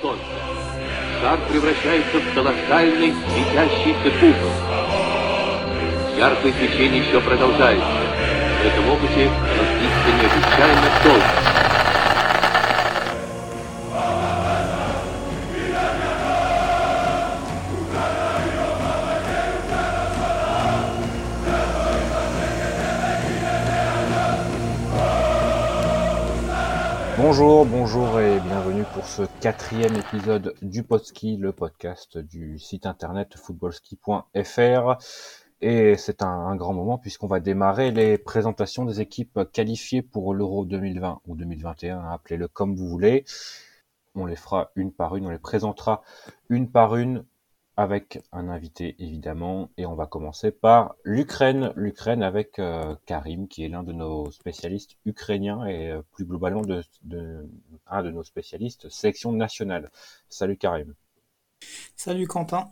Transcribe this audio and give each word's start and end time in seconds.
солнца. 0.00 0.24
Шар 1.20 1.38
превращается 1.50 2.18
в 2.18 2.34
колоссальный 2.34 3.12
светящийся 3.12 4.10
купол. 4.20 4.50
Яркое 6.16 6.52
свечение 6.52 7.02
еще 7.06 7.20
продолжается. 7.20 7.86
В 8.62 8.66
этом 8.66 8.88
опыте 8.90 9.30
длится 9.78 10.10
необычайно 10.22 10.88
долго. 11.04 11.43
Bonjour, 27.36 27.66
bonjour 27.66 28.20
et 28.20 28.38
bienvenue 28.38 28.84
pour 28.94 29.04
ce 29.06 29.22
quatrième 29.40 29.96
épisode 29.96 30.54
du 30.62 30.84
Podski, 30.84 31.36
le 31.36 31.50
podcast 31.50 32.16
du 32.16 32.60
site 32.60 32.86
internet 32.86 33.36
footballski.fr. 33.36 34.98
Et 35.60 35.96
c'est 35.96 36.22
un, 36.22 36.28
un, 36.28 36.54
grand 36.54 36.74
moment 36.74 36.96
puisqu'on 36.96 37.26
va 37.26 37.40
démarrer 37.40 37.90
les 37.90 38.18
présentations 38.18 38.84
des 38.84 39.00
équipes 39.00 39.40
qualifiées 39.52 40.00
pour 40.00 40.32
l'Euro 40.32 40.64
2020 40.64 41.22
ou 41.26 41.34
2021, 41.34 42.04
appelez-le 42.04 42.46
comme 42.46 42.76
vous 42.76 42.86
voulez. 42.86 43.24
On 44.14 44.26
les 44.26 44.36
fera 44.36 44.70
une 44.76 44.92
par 44.92 45.16
une, 45.16 45.26
on 45.26 45.30
les 45.30 45.40
présentera 45.40 46.02
une 46.48 46.70
par 46.70 46.94
une 46.94 47.24
avec 47.76 48.22
un 48.32 48.48
invité 48.48 48.94
évidemment 48.98 49.70
et 49.76 49.86
on 49.86 49.94
va 49.94 50.06
commencer 50.06 50.52
par 50.52 50.94
l'Ukraine, 51.02 51.72
l'Ukraine 51.74 52.22
avec 52.22 52.58
euh, 52.58 52.94
Karim 53.06 53.48
qui 53.48 53.64
est 53.64 53.68
l'un 53.68 53.82
de 53.82 53.92
nos 53.92 54.30
spécialistes 54.30 54.96
ukrainiens 55.04 55.66
et 55.66 55.90
euh, 55.90 56.02
plus 56.12 56.24
globalement 56.24 56.62
de, 56.62 56.84
de, 57.02 57.48
un 57.86 58.02
de 58.02 58.10
nos 58.10 58.22
spécialistes 58.22 58.88
sélection 58.88 59.32
nationale. 59.32 59.90
Salut 60.28 60.56
Karim. 60.56 60.94
Salut 61.96 62.28
Quentin. 62.28 62.70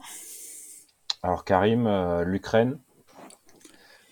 Alors 1.23 1.45
Karim, 1.45 1.87
euh, 1.87 2.25
l'Ukraine, 2.25 2.79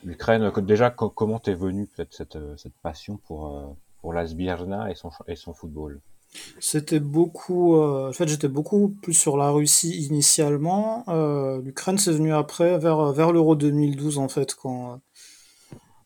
l'Ukraine 0.03 0.51
déjà 0.63 0.91
comment 0.91 1.39
t'es 1.39 1.55
venu 1.55 1.87
peut-être 1.87 2.15
cette, 2.15 2.39
cette 2.57 2.77
passion 2.79 3.17
pour 3.17 3.77
pour 4.01 4.13
la 4.13 4.27
Sbirna 4.27 4.91
et 4.91 4.95
son 4.95 5.11
et 5.29 5.37
son 5.37 5.55
football? 5.55 6.01
C'était 6.61 7.01
beaucoup. 7.01 7.77
Euh, 7.77 8.11
en 8.11 8.13
fait, 8.13 8.29
j'étais 8.29 8.49
beaucoup 8.49 8.89
plus 9.03 9.15
sur 9.15 9.37
la 9.37 9.51
Russie 9.51 10.07
initialement. 10.07 11.05
Euh, 11.09 11.61
L'Ukraine, 11.63 11.99
c'est 11.99 12.13
venu 12.13 12.33
après, 12.33 12.79
vers, 12.79 13.13
vers 13.13 13.33
l'Euro 13.33 13.57
2012, 13.57 14.19
en 14.19 14.29
fait, 14.29 14.55
quand. 14.55 14.93
Euh, 14.95 14.97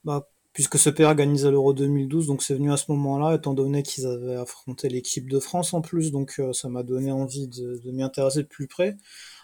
bah, 0.05 0.29
puisque 0.53 0.79
ce 0.79 0.91
pays 0.91 1.07
organisait 1.07 1.51
l'Euro 1.51 1.73
2012, 1.73 2.27
donc 2.29 2.43
c'est 2.43 2.55
venu 2.55 2.73
à 2.73 2.77
ce 2.77 2.91
moment-là, 2.93 3.35
étant 3.35 3.55
donné 3.55 3.83
qu'ils 3.83 4.07
avaient 4.07 4.37
affronté 4.37 4.89
l'équipe 4.89 5.29
de 5.29 5.41
France 5.41 5.75
en 5.75 5.81
plus, 5.81 6.13
donc 6.13 6.35
euh, 6.39 6.53
ça 6.53 6.69
m'a 6.69 6.83
donné 6.85 7.11
envie 7.11 7.49
de, 7.49 7.81
de 7.85 7.91
m'y 7.91 8.03
intéresser 8.03 8.43
de 8.43 8.49
plus 8.49 8.69
près. 8.69 8.97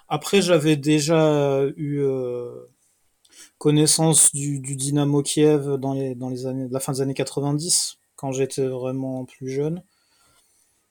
Après, 0.08 0.40
j'avais 0.42 0.76
déjà 0.76 1.64
eu 1.76 2.00
euh, 2.00 2.50
connaissance 3.58 4.32
du, 4.32 4.60
du 4.60 4.76
Dynamo 4.76 5.22
Kiev 5.22 5.76
dans 5.78 5.94
les, 5.94 6.14
dans 6.14 6.28
les 6.28 6.46
années, 6.46 6.68
la 6.70 6.80
fin 6.80 6.92
des 6.92 7.00
années 7.00 7.14
90, 7.14 7.98
quand 8.16 8.32
j'étais 8.32 8.66
vraiment 8.66 9.24
plus 9.24 9.50
jeune. 9.50 9.82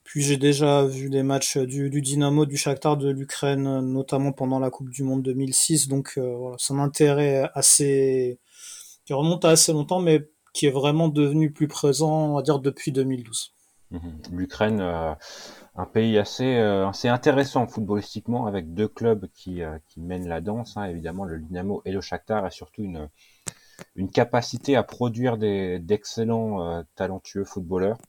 Puis 0.10 0.24
j'ai 0.24 0.38
déjà 0.38 0.86
vu 0.86 1.12
des 1.12 1.22
matchs 1.22 1.60
du, 1.60 1.92
du 1.92 2.02
Dynamo, 2.02 2.48
du 2.48 2.58
Shakhtar, 2.58 2.98
de 2.98 3.12
l'Ukraine, 3.12 3.82
notamment 3.82 4.32
pendant 4.32 4.58
la 4.58 4.72
Coupe 4.72 4.90
du 4.90 5.04
Monde 5.04 5.22
2006. 5.22 5.88
Donc 5.88 6.14
euh, 6.18 6.36
voilà, 6.36 6.56
c'est 6.58 6.74
un 6.74 6.80
intérêt 6.80 7.48
assez 7.54 8.40
qui 9.06 9.14
remonte 9.14 9.46
à 9.46 9.50
assez 9.50 9.72
longtemps, 9.72 10.00
mais 10.00 10.28
qui 10.52 10.66
est 10.66 10.72
vraiment 10.72 11.10
devenu 11.10 11.52
plus 11.52 11.68
présent, 11.68 12.32
on 12.32 12.34
va 12.34 12.42
dire, 12.42 12.58
depuis 12.58 12.92
2012. 12.92 13.54
Mmh. 13.92 14.00
L'Ukraine, 14.32 14.82
euh, 14.82 15.14
un 15.76 15.86
pays 15.86 16.18
assez, 16.18 16.58
euh, 16.58 16.88
assez 16.88 17.08
intéressant 17.08 17.68
footballistiquement, 17.68 18.48
avec 18.48 18.74
deux 18.74 18.88
clubs 18.88 19.28
qui, 19.36 19.62
euh, 19.62 19.78
qui 19.90 20.02
mènent 20.02 20.28
la 20.28 20.42
danse, 20.42 20.76
hein, 20.76 20.86
évidemment 20.86 21.24
le 21.24 21.38
Dynamo 21.38 21.84
et 21.86 21.92
le 21.92 22.02
Shakhtar, 22.02 22.48
et 22.48 22.52
surtout 22.52 22.82
une, 22.82 23.10
une 23.96 24.10
capacité 24.10 24.76
à 24.76 24.84
produire 24.84 25.38
d'excellents, 25.38 26.64
euh, 26.64 26.82
talentueux 26.96 27.46
footballeurs 27.46 28.00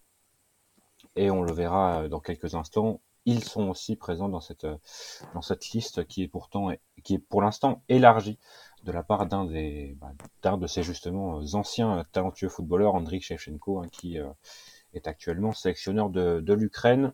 et 1.16 1.31
on 1.31 1.43
le 1.43 1.53
verra 1.53 2.03
euh, 2.03 2.09
dans 2.09 2.21
quelques 2.21 2.54
instants, 2.54 3.00
ils 3.26 3.44
sont 3.44 3.69
aussi 3.69 3.97
présents 3.97 4.28
dans 4.28 4.41
cette, 4.41 4.65
euh, 4.65 4.76
liste 5.75 6.06
qui 6.06 6.22
est 6.22 6.28
pourtant, 6.28 6.71
pour 7.28 7.43
l'instant 7.43 7.82
élargie 7.88 8.38
de 8.84 8.93
la 8.93 9.03
part 9.03 9.26
d'un 9.26 9.44
des, 9.44 9.97
bah, 10.00 10.12
d'un 10.43 10.56
de 10.56 10.66
ces 10.66 10.82
justement 10.82 11.41
euh, 11.41 11.54
anciens 11.54 12.04
talentueux 12.12 12.49
footballeurs, 12.49 12.94
Andriy 12.94 13.20
Shevchenko, 13.20 13.81
hein, 13.81 13.88
qui 13.93 14.19
est 14.94 15.06
actuellement 15.06 15.53
sélectionneur 15.53 16.09
de, 16.10 16.53
l'Ukraine 16.53 17.12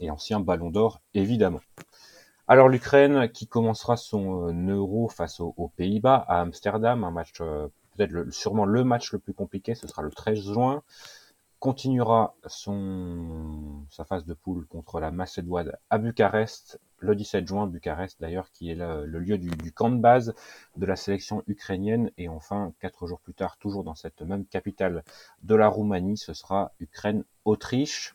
et 0.00 0.10
ancien 0.10 0.40
ballon 0.40 0.70
d'or, 0.70 1.00
évidemment. 1.12 1.60
Alors 2.48 2.68
l'Ukraine 2.68 3.28
qui 3.30 3.46
commencera 3.46 3.96
son 3.96 4.52
euro 4.68 5.08
face 5.08 5.40
aux 5.40 5.72
Pays-Bas 5.76 6.24
à 6.28 6.40
Amsterdam, 6.40 7.04
un 7.04 7.10
match 7.10 7.32
peut-être 7.38 8.30
sûrement 8.32 8.64
le 8.64 8.84
match 8.84 9.12
le 9.12 9.18
plus 9.18 9.34
compliqué, 9.34 9.74
ce 9.74 9.86
sera 9.86 10.02
le 10.02 10.10
13 10.10 10.52
juin 10.52 10.82
continuera 11.64 12.36
son, 12.46 13.86
sa 13.88 14.04
phase 14.04 14.26
de 14.26 14.34
poule 14.34 14.66
contre 14.66 15.00
la 15.00 15.10
Macédoine 15.10 15.72
à 15.88 15.96
Bucarest 15.96 16.78
le 16.98 17.16
17 17.16 17.48
juin. 17.48 17.66
Bucarest 17.66 18.20
d'ailleurs 18.20 18.50
qui 18.50 18.70
est 18.70 18.74
le, 18.74 19.06
lieu 19.06 19.38
du, 19.38 19.48
du, 19.48 19.72
camp 19.72 19.88
de 19.88 19.96
base 19.96 20.34
de 20.76 20.84
la 20.84 20.94
sélection 20.94 21.42
ukrainienne. 21.46 22.10
Et 22.18 22.28
enfin, 22.28 22.74
quatre 22.80 23.06
jours 23.06 23.18
plus 23.18 23.32
tard, 23.32 23.56
toujours 23.56 23.82
dans 23.82 23.94
cette 23.94 24.20
même 24.20 24.44
capitale 24.44 25.04
de 25.42 25.54
la 25.54 25.68
Roumanie, 25.68 26.18
ce 26.18 26.34
sera 26.34 26.72
Ukraine-Autriche. 26.80 28.14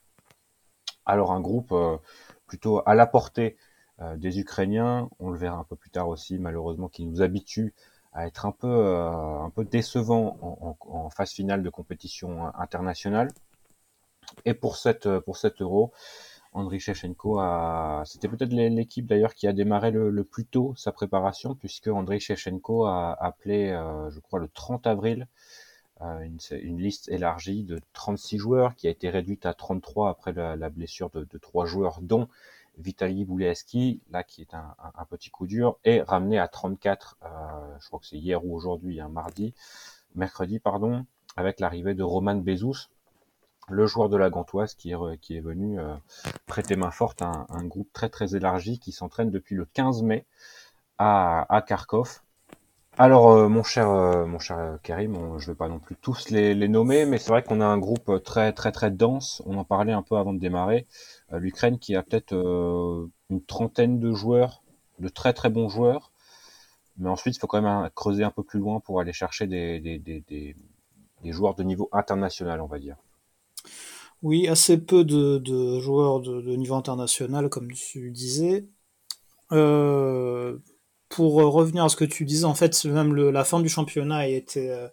Alors 1.08 1.32
un 1.32 1.42
groupe 1.42 1.72
euh, 1.72 1.98
plutôt 2.46 2.84
à 2.86 2.94
la 2.94 3.08
portée 3.08 3.58
euh, 4.00 4.16
des 4.16 4.40
Ukrainiens, 4.40 5.10
on 5.18 5.32
le 5.32 5.40
verra 5.40 5.58
un 5.58 5.64
peu 5.64 5.76
plus 5.76 5.90
tard 5.90 6.08
aussi, 6.08 6.38
malheureusement, 6.38 6.88
qui 6.88 7.04
nous 7.04 7.24
habitue 7.24 7.74
à 8.12 8.28
être 8.28 8.46
un 8.46 8.52
peu, 8.52 8.68
euh, 8.68 9.40
un 9.40 9.50
peu 9.50 9.64
décevant 9.66 10.38
en, 10.42 11.10
phase 11.10 11.32
finale 11.32 11.64
de 11.64 11.70
compétition 11.70 12.54
internationale. 12.56 13.30
Et 14.46 14.54
pour 14.54 14.78
cette, 14.78 15.20
pour 15.20 15.38
cet 15.38 15.62
euro, 15.62 15.92
Andriy 16.54 16.80
Shevchenko 16.80 17.40
a, 17.40 18.04
c'était 18.06 18.28
peut-être 18.28 18.52
l'équipe 18.54 19.06
d'ailleurs 19.06 19.36
qui 19.36 19.48
a 19.48 19.54
démarré 19.54 19.92
le, 19.92 20.10
le, 20.10 20.24
plus 20.24 20.46
tôt 20.46 20.74
sa 20.76 20.92
préparation, 20.92 21.56
puisque 21.56 21.88
Andriy 21.88 22.20
Shevchenko 22.20 22.86
a 22.86 23.16
appelé, 23.20 23.70
euh, 23.70 24.10
je 24.10 24.20
crois, 24.20 24.40
le 24.40 24.48
30 24.48 24.88
avril, 24.88 25.28
euh, 26.02 26.28
une, 26.52 26.80
liste 26.80 27.10
élargie 27.10 27.64
de 27.64 27.80
36 27.94 28.38
joueurs 28.38 28.76
qui 28.76 28.88
a 28.88 28.90
été 28.90 29.10
réduite 29.10 29.46
à 29.46 29.54
33 29.54 30.10
après 30.10 30.34
la, 30.34 30.56
la 30.56 30.70
blessure 30.70 31.10
de, 31.12 31.28
de 31.30 31.38
trois 31.38 31.66
joueurs, 31.66 32.00
dont 32.02 32.28
Vitaly 32.80 33.26
Bouleski, 33.26 34.02
là 34.10 34.24
qui 34.24 34.42
est 34.42 34.54
un, 34.54 35.06
petit 35.10 35.30
coup 35.30 35.48
dur, 35.48 35.78
est 35.84 36.02
ramené 36.02 36.40
à 36.40 36.48
34, 36.48 37.18
euh, 37.22 37.28
je 37.80 37.88
crois 37.88 38.00
que 38.00 38.08
c'est 38.08 38.18
hier 38.18 38.44
ou 38.46 38.56
aujourd'hui, 38.56 39.00
un 39.02 39.06
hein, 39.06 39.10
mardi, 39.10 39.54
mercredi, 40.16 40.60
pardon, 40.60 41.06
avec 41.36 41.60
l'arrivée 41.60 41.94
de 41.94 42.04
Roman 42.04 42.36
Bezous, 42.36 42.90
le 43.70 43.86
joueur 43.86 44.10
de 44.10 44.18
la 44.18 44.30
Gantoise 44.30 44.74
qui 44.74 44.92
est, 44.92 45.40
venu 45.40 45.80
euh, 45.80 45.96
prêter 46.48 46.76
main 46.76 46.92
forte 46.92 47.22
à 47.22 47.46
un, 47.50 47.66
groupe 47.66 47.92
très 47.94 48.10
très 48.10 48.36
élargi 48.36 48.80
qui 48.80 48.92
s'entraîne 48.92 49.30
depuis 49.30 49.56
le 49.56 49.66
15 49.66 50.02
mai 50.04 50.26
à 50.98 51.64
Kharkov. 51.68 52.22
Alors 53.02 53.32
euh, 53.32 53.48
mon 53.48 53.64
cher 53.64 53.90
euh, 53.90 54.26
mon 54.26 54.40
cher 54.40 54.78
Karim, 54.84 55.16
on, 55.16 55.40
je 55.40 55.50
vais 55.50 55.56
pas 55.56 55.70
non 55.70 55.80
plus 55.80 55.96
tous 55.96 56.32
les, 56.32 56.68
nommer, 56.68 57.06
mais 57.06 57.18
c'est 57.18 57.30
vrai 57.30 57.42
qu'on 57.44 57.62
a 57.62 57.66
un 57.66 57.78
groupe 57.78 58.22
très 58.26 58.52
très 58.52 58.74
très 58.74 58.92
dense. 58.92 59.42
On 59.46 59.58
en 59.58 59.64
parlait 59.64 59.94
un 59.94 60.02
peu 60.02 60.18
avant 60.18 60.34
de 60.34 60.40
démarrer. 60.40 60.86
Euh, 61.32 61.40
L'Ukraine 61.40 61.80
qui 61.80 61.96
a 61.96 62.04
peut-être 62.04 62.34
euh, 62.34 63.10
une 63.30 63.42
trentaine 63.42 64.02
de 64.02 64.12
joueurs, 64.12 64.64
de 65.00 65.08
très 65.08 65.32
très 65.32 65.50
bons 65.50 65.70
joueurs, 65.70 66.12
mais 66.98 67.08
ensuite 67.08 67.38
il 67.38 67.40
faut 67.40 67.48
quand 67.48 67.62
même 67.62 67.90
creuser 67.96 68.26
un 68.26 68.32
peu 68.32 68.44
plus 68.44 68.60
loin 68.60 68.82
pour 68.82 69.00
aller 69.00 69.14
chercher 69.14 69.48
des, 69.48 70.56
joueurs 71.24 71.56
de 71.56 71.64
niveau 71.64 71.88
international, 71.94 72.60
on 72.60 72.68
va 72.68 72.80
dire. 72.80 72.98
Oui, 74.24 74.50
assez 74.50 74.78
peu 74.78 75.06
de, 75.06 75.80
joueurs 75.80 76.20
de, 76.20 76.42
de, 76.42 76.56
niveau 76.58 76.76
international, 76.76 77.48
comme 77.48 77.72
tu 77.72 78.12
disais. 78.12 78.66
Euh, 79.54 80.58
pour 81.10 81.34
revenir 81.34 81.84
à 81.84 81.90
ce 81.90 81.96
que 81.96 82.06
tu 82.06 82.24
disais, 82.26 82.46
en 82.46 82.56
fait, 82.56 82.86
même 82.86 83.14
la 83.16 83.44
fin 83.44 83.60
du 83.60 83.70
championnat 83.70 84.18
a 84.18 84.28
été 84.28 84.72
euh, 84.72 84.88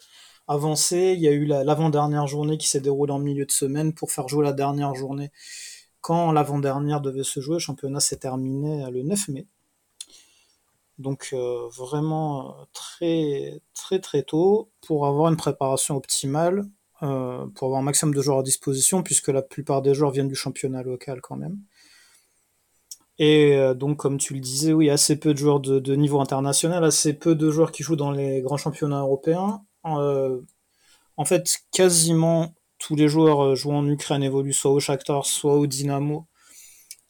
avancée. 0.48 1.14
Il 1.16 1.20
y 1.20 1.28
a 1.28 1.32
eu 1.32 1.44
l'avant-dernière 1.44 2.22
la, 2.22 2.26
journée 2.26 2.58
qui 2.58 2.68
s'est 2.68 2.80
déroulée 2.80 3.12
en 3.12 3.18
milieu 3.18 3.44
de 3.44 3.52
semaine 3.52 3.92
pour 3.92 4.10
faire 4.10 4.28
jouer 4.28 4.44
la 4.44 4.52
dernière 4.52 4.94
journée. 4.94 5.30
Quand 6.00 6.32
l'avant-dernière 6.32 7.00
devait 7.00 7.24
se 7.24 7.40
jouer, 7.40 7.56
le 7.56 7.60
championnat 7.60 8.00
s'est 8.00 8.16
terminé 8.16 8.90
le 8.90 9.02
9 9.02 9.28
mai. 9.28 9.46
Donc 10.98 11.30
euh, 11.32 11.68
vraiment 11.76 12.56
très 12.72 13.60
très 13.74 14.00
très 14.00 14.22
tôt 14.22 14.70
pour 14.86 15.06
avoir 15.06 15.30
une 15.30 15.36
préparation 15.36 15.96
optimale, 15.96 16.64
euh, 17.02 17.46
pour 17.54 17.66
avoir 17.66 17.80
un 17.80 17.84
maximum 17.84 18.14
de 18.14 18.22
joueurs 18.22 18.38
à 18.38 18.42
disposition, 18.42 19.02
puisque 19.02 19.28
la 19.28 19.42
plupart 19.42 19.82
des 19.82 19.94
joueurs 19.94 20.12
viennent 20.12 20.28
du 20.28 20.34
championnat 20.34 20.82
local 20.82 21.20
quand 21.20 21.36
même. 21.36 21.58
Et 23.18 23.54
euh, 23.56 23.74
donc, 23.74 23.96
comme 23.98 24.18
tu 24.18 24.34
le 24.34 24.40
disais, 24.40 24.72
oui, 24.72 24.90
assez 24.90 25.18
peu 25.18 25.32
de 25.32 25.38
joueurs 25.38 25.60
de, 25.60 25.94
niveau 25.96 26.20
international, 26.20 26.84
assez 26.84 27.14
peu 27.14 27.34
de 27.34 27.50
joueurs 27.50 27.72
qui 27.72 27.82
jouent 27.82 27.96
dans 27.96 28.10
les 28.10 28.42
grands 28.42 28.58
championnats 28.58 29.00
européens. 29.00 29.62
Euh, 29.86 30.40
en 31.16 31.24
fait, 31.24 31.58
quasiment 31.72 32.54
tous 32.78 32.96
les 32.96 33.08
joueurs 33.08 33.40
euh, 33.40 33.54
jouant 33.54 33.78
en 33.78 33.88
Ukraine 33.88 34.22
évoluent 34.22 34.52
soit 34.52 34.70
au 34.72 34.80
Shakhtar, 34.80 35.24
soit 35.26 35.54
au 35.54 35.66
Dynamo, 35.66 36.26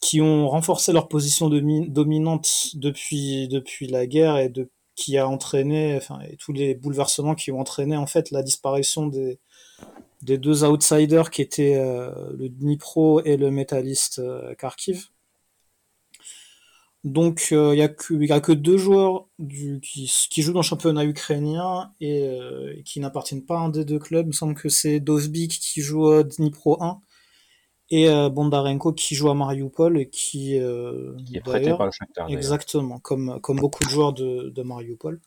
qui 0.01 0.21
ont 0.21 0.49
renforcé 0.49 0.93
leur 0.93 1.09
position 1.09 1.49
dominante 1.51 2.71
depuis, 2.75 3.49
depuis 3.49 3.89
la 3.89 4.07
guerre 4.07 4.37
et 4.39 4.53
qui 4.95 5.19
a 5.19 5.29
entraîné, 5.29 5.97
enfin, 5.97 6.21
et 6.29 6.37
tous 6.37 6.53
les 6.53 6.75
bouleversements 6.75 7.35
qui 7.35 7.53
ont 7.53 7.61
entraîné 7.61 7.97
en 7.97 8.07
fait 8.07 8.31
la 8.31 8.43
disparition 8.43 9.07
des, 9.07 9.41
des 10.23 10.39
deux 10.39 10.65
outsiders 10.65 11.31
qui 11.31 11.43
étaient 11.43 11.77
le 11.77 12.49
Dnipro 12.49 13.23
et 13.25 13.37
le 13.37 13.51
métalliste 13.51 14.19
euh, 14.19 14.55
Kharkiv. 14.55 15.09
Donc 17.07 17.49
il 17.53 17.71
n'y 17.71 17.83
a, 17.83 17.87
a, 17.87 18.41
que 18.41 18.53
deux 18.53 18.77
joueurs 18.77 19.29
du, 19.39 19.81
qui, 19.81 20.13
qui, 20.29 20.43
jouent 20.43 20.53
dans 20.53 20.61
le 20.61 20.65
championnat 20.65 21.05
ukrainien 21.05 21.93
et, 22.01 22.83
qui 22.85 23.01
n'appartiennent 23.01 23.47
pas 23.47 23.59
à 23.59 23.61
un 23.61 23.69
des 23.69 23.85
deux 23.85 23.99
clubs. 23.99 24.27
Il 24.27 24.29
me 24.29 24.33
semble 24.33 24.55
que 24.55 24.69
c'est 24.69 25.01
Dovbik 25.01 25.53
qui 25.53 25.81
joue 25.81 26.09
à 26.09 26.25
Dnipro 26.25 26.83
1 26.83 27.01
et 27.91 28.09
euh, 28.09 28.29
Bondarenko 28.29 28.93
qui 28.93 29.15
joue 29.15 29.31
à 29.31 29.35
Mariupol 29.35 29.99
et 29.99 30.09
qui, 30.11 30.59
euh, 30.59 31.15
qui 31.25 31.37
est 31.37 31.41
prêté 31.41 31.71
par 31.71 31.87
le 31.87 31.93
Shakhtar. 31.93 32.29
Exactement, 32.29 32.99
comme, 32.99 33.41
comme 33.41 33.61
beaucoup 33.61 33.85
de 33.85 33.89
joueurs 33.89 34.13
de, 34.13 34.51
de 34.51 34.63
Mariupol. 34.63 35.21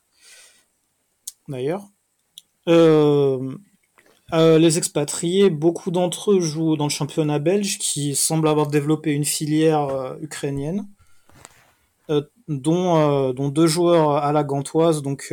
D'ailleurs. 1.48 1.88
Euh, 2.68 3.56
euh, 4.34 4.60
les 4.60 4.78
expatriés, 4.78 5.50
beaucoup 5.50 5.92
d'entre 5.92 6.34
eux 6.34 6.40
jouent 6.40 6.76
dans 6.76 6.86
le 6.86 6.92
championnat 6.92 7.40
belge 7.40 7.80
qui 7.80 8.16
semble 8.16 8.48
avoir 8.48 8.68
développé 8.68 9.12
une 9.12 9.26
filière 9.26 9.88
euh, 9.88 10.16
ukrainienne, 10.22 10.88
dont, 12.50 13.32
dont 13.32 13.48
deux 13.48 13.68
joueurs 13.68 14.12
à 14.12 14.34
la 14.34 14.44
gantoise, 14.44 15.02
donc 15.02 15.32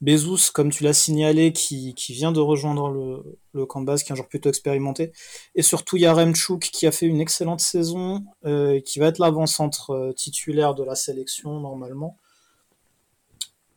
Bezos, 0.00 0.50
comme 0.54 0.70
tu 0.70 0.82
l'as 0.82 0.94
signalé, 0.94 1.52
qui, 1.52 1.94
vient 2.08 2.32
de 2.32 2.40
rejoindre 2.40 2.90
le, 3.52 3.66
camp 3.66 3.82
de 3.82 3.86
base, 3.86 4.02
qui 4.02 4.10
est 4.10 4.12
un 4.12 4.16
joueur 4.16 4.28
plutôt 4.28 4.48
expérimenté. 4.48 5.12
Et 5.54 5.62
surtout 5.62 5.98
Yaremchuk, 5.98 6.60
qui 6.60 6.86
a 6.86 6.92
fait 6.92 7.06
une 7.06 7.20
excellente 7.20 7.60
saison, 7.60 8.24
euh, 8.46 8.80
qui 8.80 8.98
va 8.98 9.06
être 9.06 9.18
l'avant-centre 9.18 9.90
euh, 9.90 10.12
titulaire 10.12 10.74
de 10.74 10.84
la 10.84 10.94
sélection, 10.94 11.60
normalement. 11.60 12.16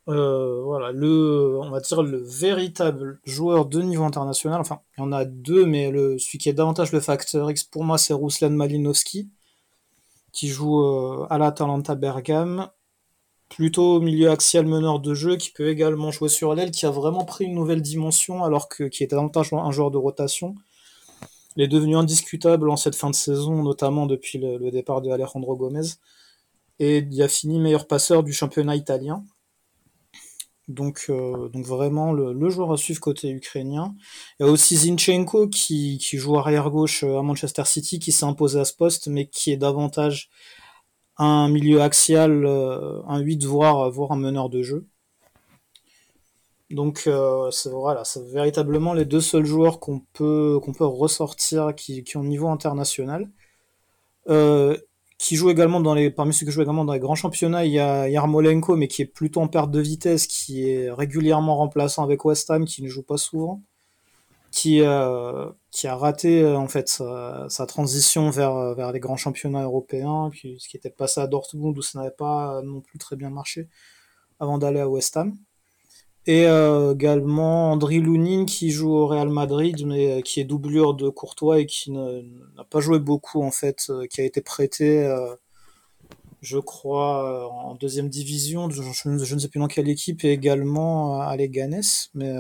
Euh, 0.07 0.61
voilà, 0.63 0.91
le, 0.93 1.59
on 1.61 1.69
va 1.69 1.79
dire 1.81 2.03
le 2.03 2.17
véritable 2.17 3.19
joueur 3.25 3.65
de 3.65 3.81
niveau 3.81 4.03
international. 4.05 4.61
Enfin, 4.61 4.79
il 4.97 5.01
y 5.01 5.03
en 5.03 5.11
a 5.11 5.25
deux, 5.25 5.65
mais 5.65 5.91
celui 6.19 6.37
qui 6.37 6.47
est 6.47 6.53
davantage 6.53 6.93
le 6.93 7.01
facteur 7.01 7.51
X 7.51 7.65
pour 7.65 7.83
moi, 7.83 7.97
c'est 7.97 8.13
Ruslan 8.13 8.51
Malinowski, 8.51 9.29
qui 10.33 10.49
joue 10.49 10.81
euh, 10.83 11.25
à 11.29 11.37
l'Atalanta 11.37 11.95
Bergame 11.95 12.69
plutôt 13.49 14.01
milieu 14.01 14.31
axial 14.31 14.65
meneur 14.65 14.99
de 14.99 15.13
jeu 15.13 15.37
qui 15.37 15.51
peut 15.51 15.69
également 15.69 16.11
jouer 16.11 16.29
sur 16.29 16.55
l'aile, 16.55 16.71
qui 16.71 16.85
a 16.87 16.89
vraiment 16.89 17.23
pris 17.23 17.45
une 17.45 17.53
nouvelle 17.53 17.83
dimension 17.83 18.43
alors 18.43 18.67
que 18.67 18.85
qui 18.85 19.03
était 19.03 19.15
davantage 19.15 19.53
un 19.53 19.71
joueur 19.71 19.91
de 19.91 19.97
rotation. 19.97 20.55
Il 21.55 21.63
est 21.63 21.67
devenu 21.67 21.95
indiscutable 21.95 22.69
en 22.69 22.77
cette 22.77 22.95
fin 22.95 23.11
de 23.11 23.15
saison, 23.15 23.61
notamment 23.61 24.07
depuis 24.07 24.39
le, 24.39 24.71
départ 24.71 25.01
de 25.01 25.11
Alejandro 25.11 25.55
Gomez. 25.55 25.97
Et 26.79 27.05
il 27.09 27.21
a 27.21 27.27
fini 27.27 27.59
meilleur 27.59 27.87
passeur 27.87 28.23
du 28.23 28.33
championnat 28.33 28.75
italien. 28.75 29.23
Donc, 30.67 31.07
euh, 31.09 31.49
donc 31.49 31.65
vraiment 31.65 32.13
le, 32.13 32.49
joueur 32.49 32.71
à 32.71 32.77
suivre 32.77 33.01
côté 33.01 33.29
ukrainien. 33.29 33.95
Il 34.39 34.45
y 34.45 34.49
a 34.49 34.51
aussi 34.51 34.77
Zinchenko 34.77 35.47
qui, 35.49 35.99
joue 36.13 36.37
arrière 36.37 36.69
gauche 36.69 37.03
à 37.03 37.21
Manchester 37.21 37.65
City, 37.65 37.99
qui 37.99 38.11
s'est 38.11 38.25
imposé 38.25 38.59
à 38.59 38.65
ce 38.65 38.73
poste, 38.73 39.07
mais 39.07 39.27
qui 39.27 39.51
est 39.51 39.57
davantage 39.57 40.29
un 41.17 41.49
milieu 41.49 41.81
axial, 41.81 42.45
euh, 42.45 43.01
un 43.07 43.19
8 43.19 43.43
voire, 43.43 43.91
voire 43.91 44.11
un 44.13 44.17
meneur 44.17 44.49
de 44.49 44.61
jeu. 44.63 44.87
Donc 46.69 47.03
euh, 47.07 47.51
voilà, 47.65 48.03
c'est 48.03 48.25
véritablement 48.25 48.93
les 48.93 49.05
deux 49.05 49.21
seuls 49.21 49.45
joueurs 49.45 49.79
qu'on 49.79 49.99
peut 49.99 50.59
ressortir 50.79 51.75
qui, 51.75 52.03
qui 52.03 52.17
ont 52.17 52.23
niveau 52.23 52.47
international. 52.47 53.29
Euh, 54.29 54.77
qui 55.23 55.37
joue 55.37 55.49
également 55.49 55.79
dans 55.79 55.93
les 55.93 56.11
parmi 56.11 56.33
ceux 56.33 56.45
qui 56.45 56.51
jouent 56.51 56.63
également 56.63 56.83
dans 56.83 56.91
les 56.91 56.99
grands 56.99 57.15
championnats, 57.15 57.65
il 57.65 57.71
y 57.71 57.79
a 57.79 58.09
Yarmolenko 58.09 58.75
mais 58.75 58.89
qui 58.89 59.03
est 59.03 59.05
plutôt 59.05 59.41
en 59.41 59.47
perte 59.47 59.71
de 59.71 59.79
vitesse, 59.79 60.27
qui 60.27 60.69
est 60.69 60.91
régulièrement 60.91 61.55
remplaçant 61.55 62.03
avec 62.03 62.25
West 62.25 62.51
Ham, 62.51 62.65
qui 62.65 62.83
ne 62.83 62.89
joue 62.89 63.03
pas 63.03 63.17
souvent 63.17 63.61
qui, 64.51 64.81
euh, 64.81 65.49
a 65.85 65.95
raté 65.95 66.43
euh, 66.43 66.57
en 66.57 66.67
fait 66.67 66.89
sa, 66.89 67.65
transition 67.67 68.29
vers, 68.29 68.75
vers 68.75 68.91
les 68.91 68.99
grands 68.99 69.15
championnats 69.15 69.63
européens, 69.63 70.29
puis 70.31 70.57
ce 70.59 70.67
qui 70.67 70.77
était 70.77 70.89
passé 70.89 71.21
à 71.21 71.27
Dortmund 71.27 71.75
où 71.77 71.81
ça 71.81 71.99
n'avait 71.99 72.11
pas 72.11 72.61
non 72.61 72.81
plus 72.81 72.99
très 72.99 73.15
bien 73.15 73.29
marché 73.29 73.69
avant 74.39 74.57
d'aller 74.57 74.81
à 74.81 74.89
West 74.89 75.15
Ham. 75.15 75.33
Et 76.25 76.47
euh, 76.47 76.93
également 76.93 77.71
Andriy 77.71 77.99
Lounine 77.99 78.45
qui 78.45 78.71
joue 78.71 78.91
au 78.91 79.07
Real 79.07 79.29
Madrid, 79.29 79.85
mais 79.85 80.21
qui 80.23 80.39
est 80.39 80.45
doublure 80.45 80.93
de 80.93 81.09
Courtois 81.09 81.59
et 81.59 81.65
qui 81.65 81.91
n'a 81.91 82.63
pas 82.69 82.79
joué 82.79 82.99
beaucoup 82.99 83.43
en 83.43 83.51
fait, 83.51 83.91
qui 84.09 84.21
a 84.21 84.23
été 84.23 84.41
prêté, 84.41 85.05
je 86.41 86.59
crois, 86.59 87.49
en 87.51 87.75
deuxième 87.75 88.09
division, 88.09 88.69
je, 88.69 88.81
ne 89.09 89.39
sais 89.39 89.49
plus 89.49 89.59
dans 89.59 89.67
quelle 89.67 89.89
équipe, 89.89 90.23
et 90.23 90.31
également 90.31 91.19
à 91.19 91.35
Leganés, 91.35 91.81
mais 92.13 92.33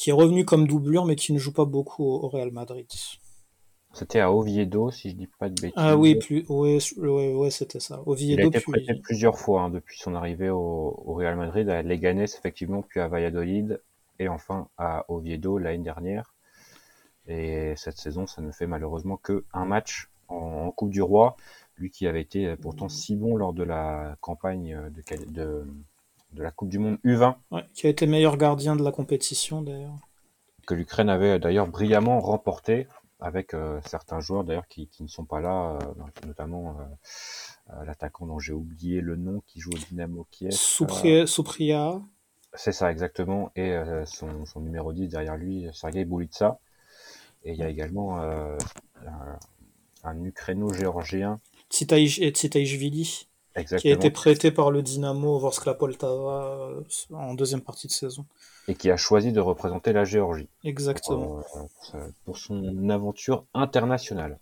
qui 0.00 0.10
est 0.10 0.14
revenu 0.14 0.44
comme 0.44 0.66
doublure, 0.66 1.04
mais 1.04 1.14
qui 1.14 1.32
ne 1.32 1.38
joue 1.38 1.52
pas 1.52 1.66
beaucoup 1.66 2.04
au, 2.04 2.28
Real 2.28 2.50
Madrid. 2.50 2.86
C'était 3.92 4.20
à 4.20 4.32
Oviedo, 4.32 4.90
si 4.92 5.10
je 5.10 5.16
dis 5.16 5.26
pas 5.26 5.48
de 5.48 5.60
bêtises. 5.60 5.72
Ah 5.76 5.96
oui, 5.96 6.14
plus, 6.14 6.44
ouais, 6.48 6.78
ouais, 7.34 7.50
c'était 7.50 7.80
ça. 7.80 8.00
Oviedo, 8.06 8.40
il 8.40 8.44
a 8.44 8.46
été 8.46 8.60
prêté 8.60 8.94
plusieurs 8.94 9.36
fois 9.36 9.62
hein, 9.62 9.70
depuis 9.70 9.98
son 9.98 10.14
arrivée 10.14 10.48
au, 10.48 10.92
Real 11.06 11.36
Madrid, 11.36 11.68
à 11.68 11.82
Leganés 11.82 12.22
effectivement, 12.22 12.82
puis 12.82 13.00
à 13.00 13.08
Valladolid, 13.08 13.80
et 14.20 14.28
enfin 14.28 14.68
à 14.78 15.04
Oviedo 15.08 15.58
l'année 15.58 15.82
dernière. 15.82 16.34
Et 17.26 17.74
cette 17.76 17.98
saison, 17.98 18.26
ça 18.26 18.42
ne 18.42 18.52
fait 18.52 18.66
malheureusement 18.66 19.16
que 19.16 19.44
un 19.52 19.64
match 19.64 20.08
en, 20.28 20.70
Coupe 20.70 20.90
du 20.90 21.02
Roi. 21.02 21.36
Lui 21.76 21.90
qui 21.90 22.06
avait 22.06 22.20
été 22.20 22.56
pourtant 22.56 22.88
si 22.88 23.16
bon 23.16 23.36
lors 23.36 23.54
de 23.54 23.62
la 23.62 24.16
campagne 24.20 24.78
de, 24.90 25.32
de, 25.32 25.66
de 26.32 26.42
la 26.42 26.50
Coupe 26.50 26.68
du 26.68 26.78
Monde 26.78 26.98
U20. 27.04 27.34
qui 27.74 27.86
a 27.86 27.90
été 27.90 28.06
meilleur 28.06 28.36
gardien 28.36 28.76
de 28.76 28.84
la 28.84 28.92
compétition 28.92 29.62
d'ailleurs. 29.62 29.96
Que 30.66 30.74
l'Ukraine 30.74 31.08
avait 31.08 31.38
d'ailleurs 31.38 31.66
brillamment 31.66 32.20
remporté 32.20 32.86
avec 33.20 33.54
euh, 33.54 33.80
certains 33.86 34.20
joueurs 34.20 34.44
d'ailleurs 34.44 34.66
qui, 34.68 34.88
qui, 34.88 35.02
ne 35.02 35.08
sont 35.08 35.24
pas 35.24 35.40
là, 35.40 35.78
euh, 35.82 36.26
notamment 36.26 36.76
euh, 36.78 37.84
l'attaquant 37.84 38.26
dont 38.26 38.38
j'ai 38.38 38.52
oublié 38.52 39.00
le 39.00 39.16
nom 39.16 39.42
qui 39.46 39.60
joue 39.60 39.70
au 39.70 39.78
Dynamo 39.78 40.26
Kiev. 40.30 40.52
Soupria. 41.26 42.00
C'est 42.54 42.72
ça 42.72 42.90
exactement, 42.90 43.52
et 43.54 43.80
son, 44.06 44.44
son, 44.44 44.60
numéro 44.60 44.92
10 44.92 45.06
derrière 45.06 45.36
lui, 45.36 45.68
Sergei 45.72 46.04
Boulitsa. 46.04 46.58
Et 47.44 47.52
il 47.52 47.56
y 47.56 47.62
a 47.62 47.68
également 47.68 48.20
un, 48.20 48.58
un 50.02 50.24
ukraino-géorgien. 50.24 51.38
Qui 53.78 53.88
a 53.88 53.92
été 53.92 54.10
prêté 54.10 54.52
par 54.52 54.70
le 54.70 54.80
Dynamo 54.80 55.38
Vorskla 55.38 55.74
Poltava 55.74 56.44
euh, 56.44 56.82
en 57.12 57.34
deuxième 57.34 57.60
partie 57.60 57.88
de 57.88 57.92
saison. 57.92 58.24
Et 58.68 58.76
qui 58.76 58.90
a 58.90 58.96
choisi 58.96 59.32
de 59.32 59.40
représenter 59.40 59.92
la 59.92 60.04
Géorgie. 60.04 60.48
Exactement. 60.62 61.42
Euh, 61.94 62.08
pour, 62.24 62.38
son 62.38 62.88
aventure 62.90 63.44
internationale. 63.52 64.38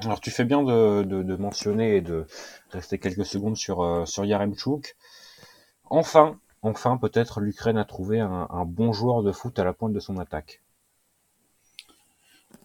Alors 0.00 0.20
tu 0.20 0.30
fais 0.30 0.44
bien 0.44 0.62
de, 0.62 1.02
de, 1.02 1.36
mentionner 1.36 1.96
et 1.96 2.00
de 2.00 2.26
rester 2.70 2.98
quelques 2.98 3.26
secondes 3.26 3.56
sur, 3.56 3.82
euh, 3.82 4.06
sur 4.06 4.24
Yaremchuk. 4.24 4.96
Enfin, 5.90 6.38
enfin 6.62 6.96
peut-être 6.96 7.40
l'Ukraine 7.40 7.76
a 7.76 7.84
trouvé 7.84 8.20
un, 8.20 8.46
un 8.48 8.64
bon 8.64 8.92
joueur 8.92 9.22
de 9.22 9.32
foot 9.32 9.58
à 9.58 9.64
la 9.64 9.74
pointe 9.74 9.92
de 9.92 10.00
son 10.00 10.16
attaque. 10.16 10.62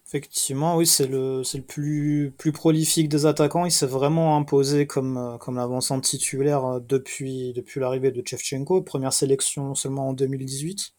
Effectivement, 0.06 0.76
oui, 0.76 0.86
c'est 0.86 1.06
le, 1.06 1.42
c'est 1.44 1.58
le 1.58 1.64
plus, 1.64 2.32
plus 2.36 2.52
prolifique 2.52 3.08
des 3.08 3.24
attaquants. 3.24 3.64
Il 3.64 3.72
s'est 3.72 3.86
vraiment 3.86 4.36
imposé 4.36 4.86
comme, 4.86 5.16
euh, 5.16 5.38
comme 5.38 5.56
l'avancement 5.56 5.98
titulaire 6.00 6.64
euh, 6.66 6.80
depuis, 6.80 7.54
depuis 7.54 7.80
l'arrivée 7.80 8.10
de 8.12 8.22
Chevchenko, 8.24 8.82
première 8.82 9.14
sélection 9.14 9.74
seulement 9.74 10.08
en 10.08 10.12
2018, 10.12 10.92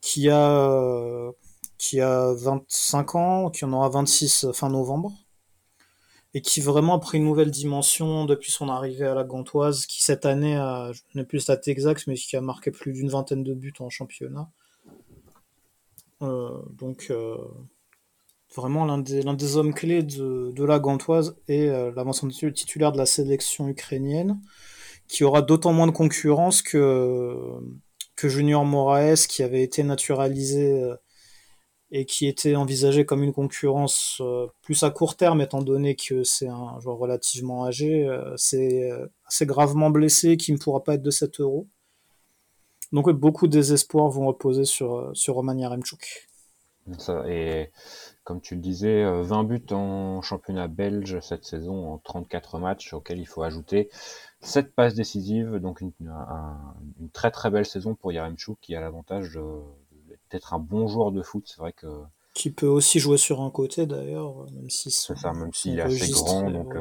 qui 0.00 0.30
a, 0.30 0.52
euh, 0.52 1.32
qui 1.78 2.00
a 2.00 2.32
25 2.34 3.14
ans, 3.16 3.50
qui 3.50 3.64
en 3.64 3.72
aura 3.72 3.88
26 3.88 4.52
fin 4.52 4.70
novembre, 4.70 5.12
et 6.34 6.42
qui 6.42 6.60
vraiment 6.60 6.94
a 6.94 7.00
pris 7.00 7.18
une 7.18 7.24
nouvelle 7.24 7.50
dimension 7.50 8.24
depuis 8.24 8.52
son 8.52 8.68
arrivée 8.68 9.06
à 9.06 9.14
la 9.14 9.24
Gantoise, 9.24 9.86
qui 9.86 10.04
cette 10.04 10.26
année 10.26 10.56
a, 10.56 10.92
je 10.92 11.00
n'ai 11.16 11.24
plus 11.24 11.38
le 11.38 11.42
stat 11.42 11.60
exact, 11.66 12.06
mais 12.06 12.14
qui 12.14 12.36
a 12.36 12.40
marqué 12.40 12.70
plus 12.70 12.92
d'une 12.92 13.08
vingtaine 13.10 13.42
de 13.42 13.52
buts 13.54 13.74
en 13.80 13.90
championnat. 13.90 14.48
donc, 16.20 17.12
vraiment 18.54 18.84
l'un 18.84 18.98
des, 18.98 19.22
l'un 19.22 19.34
des 19.34 19.56
hommes 19.56 19.74
clés 19.74 20.02
de, 20.02 20.52
de 20.54 20.64
la 20.64 20.78
Gantoise 20.78 21.36
et 21.48 21.68
euh, 21.68 21.92
l'avancement 21.94 22.30
titulaire 22.30 22.92
de 22.92 22.98
la 22.98 23.06
sélection 23.06 23.68
ukrainienne, 23.68 24.40
qui 25.08 25.24
aura 25.24 25.42
d'autant 25.42 25.72
moins 25.72 25.86
de 25.86 25.92
concurrence 25.92 26.62
que, 26.62 27.36
que 28.16 28.28
Junior 28.28 28.64
Moraes, 28.64 29.26
qui 29.28 29.42
avait 29.42 29.62
été 29.62 29.82
naturalisé 29.82 30.82
euh, 30.82 30.96
et 31.92 32.04
qui 32.06 32.26
était 32.26 32.54
envisagé 32.54 33.04
comme 33.04 33.22
une 33.22 33.32
concurrence 33.32 34.20
euh, 34.20 34.46
plus 34.62 34.82
à 34.82 34.90
court 34.90 35.16
terme, 35.16 35.40
étant 35.40 35.62
donné 35.62 35.96
que 35.96 36.22
c'est 36.24 36.48
un 36.48 36.78
joueur 36.80 36.98
relativement 36.98 37.66
âgé, 37.66 38.08
c'est 38.36 38.90
assez 39.26 39.46
gravement 39.46 39.90
blessé, 39.90 40.36
qui 40.36 40.52
ne 40.52 40.58
pourra 40.58 40.84
pas 40.84 40.94
être 40.94 41.02
de 41.02 41.10
7 41.10 41.40
euros. 41.40 41.66
Donc 42.92 43.10
beaucoup 43.10 43.46
de 43.46 43.52
désespoirs 43.52 44.08
vont 44.08 44.26
reposer 44.26 44.64
sur, 44.64 45.10
sur 45.14 45.34
Roman 45.34 45.56
Yaremchuk. 45.56 46.28
Et 47.28 47.70
comme 48.30 48.40
tu 48.40 48.54
le 48.54 48.60
disais, 48.60 49.04
20 49.22 49.42
buts 49.42 49.66
en 49.72 50.22
championnat 50.22 50.68
belge 50.68 51.18
cette 51.18 51.44
saison 51.44 51.94
en 51.94 51.98
34 51.98 52.60
matchs 52.60 52.92
auxquels 52.92 53.18
il 53.18 53.26
faut 53.26 53.42
ajouter 53.42 53.90
7 54.40 54.72
passes 54.72 54.94
décisives, 54.94 55.56
donc 55.56 55.80
une, 55.80 55.92
très 57.12 57.32
très 57.32 57.50
belle 57.50 57.66
saison 57.66 57.96
pour 57.96 58.12
Yaremchuk 58.12 58.56
qui 58.60 58.76
a 58.76 58.80
l'avantage 58.80 59.36
d'être 60.30 60.54
un 60.54 60.60
bon 60.60 60.86
joueur 60.86 61.10
de 61.10 61.22
foot. 61.22 61.42
C'est 61.48 61.58
vrai 61.58 61.72
que 61.72 61.88
qui 62.32 62.52
peut 62.52 62.68
aussi 62.68 63.00
jouer 63.00 63.18
sur 63.18 63.40
un 63.40 63.50
côté 63.50 63.86
d'ailleurs, 63.86 64.48
même 64.52 64.70
si 64.70 64.92
c'est 64.92 65.16
ça, 65.16 65.32
même 65.32 65.52
s'il 65.52 65.80
est 65.80 65.82
assez 65.82 66.12
grand, 66.12 66.52
donc 66.52 66.76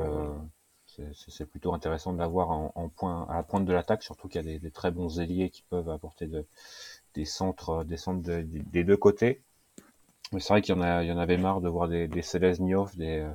c'est 0.86 1.48
plutôt 1.48 1.74
intéressant 1.74 2.14
de 2.14 2.20
l'avoir 2.20 2.52
en, 2.52 2.90
point 2.96 3.26
à 3.28 3.38
la 3.38 3.44
pointe 3.44 3.66
de 3.66 3.74
l'attaque, 3.74 4.04
surtout 4.04 4.28
qu'il 4.28 4.46
y 4.46 4.56
a 4.56 4.60
des, 4.60 4.70
très 4.70 4.92
bons 4.92 5.20
ailiers 5.20 5.50
qui 5.50 5.64
peuvent 5.64 5.90
apporter 5.90 6.30
des 7.16 7.26
centres, 7.26 7.84
des 7.86 7.98
centres 7.98 8.22
des 8.22 8.84
deux 8.84 8.98
côtés. 8.98 9.42
Mais 10.32 10.40
c'est 10.40 10.54
vrai 10.54 10.62
qu'il 10.62 10.76
y 10.76 10.78
en 10.78 10.82
a, 10.82 11.04
il 11.04 11.10
y 11.10 11.12
en 11.12 11.18
avait 11.18 11.38
marre 11.38 11.62
de 11.62 11.70
voir 11.70 11.88
des, 11.88 12.08
des 12.08 12.22
Selesnyov, 12.22 12.96
des 12.96 13.20
euh, 13.20 13.34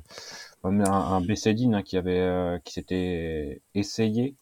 un, 0.63 0.79
un 0.81 1.21
hein, 1.21 1.83
qui 1.83 1.97
avait, 1.97 2.19
euh, 2.19 2.57
qui 2.63 2.73
s'était 2.73 3.61
essayé 3.73 4.35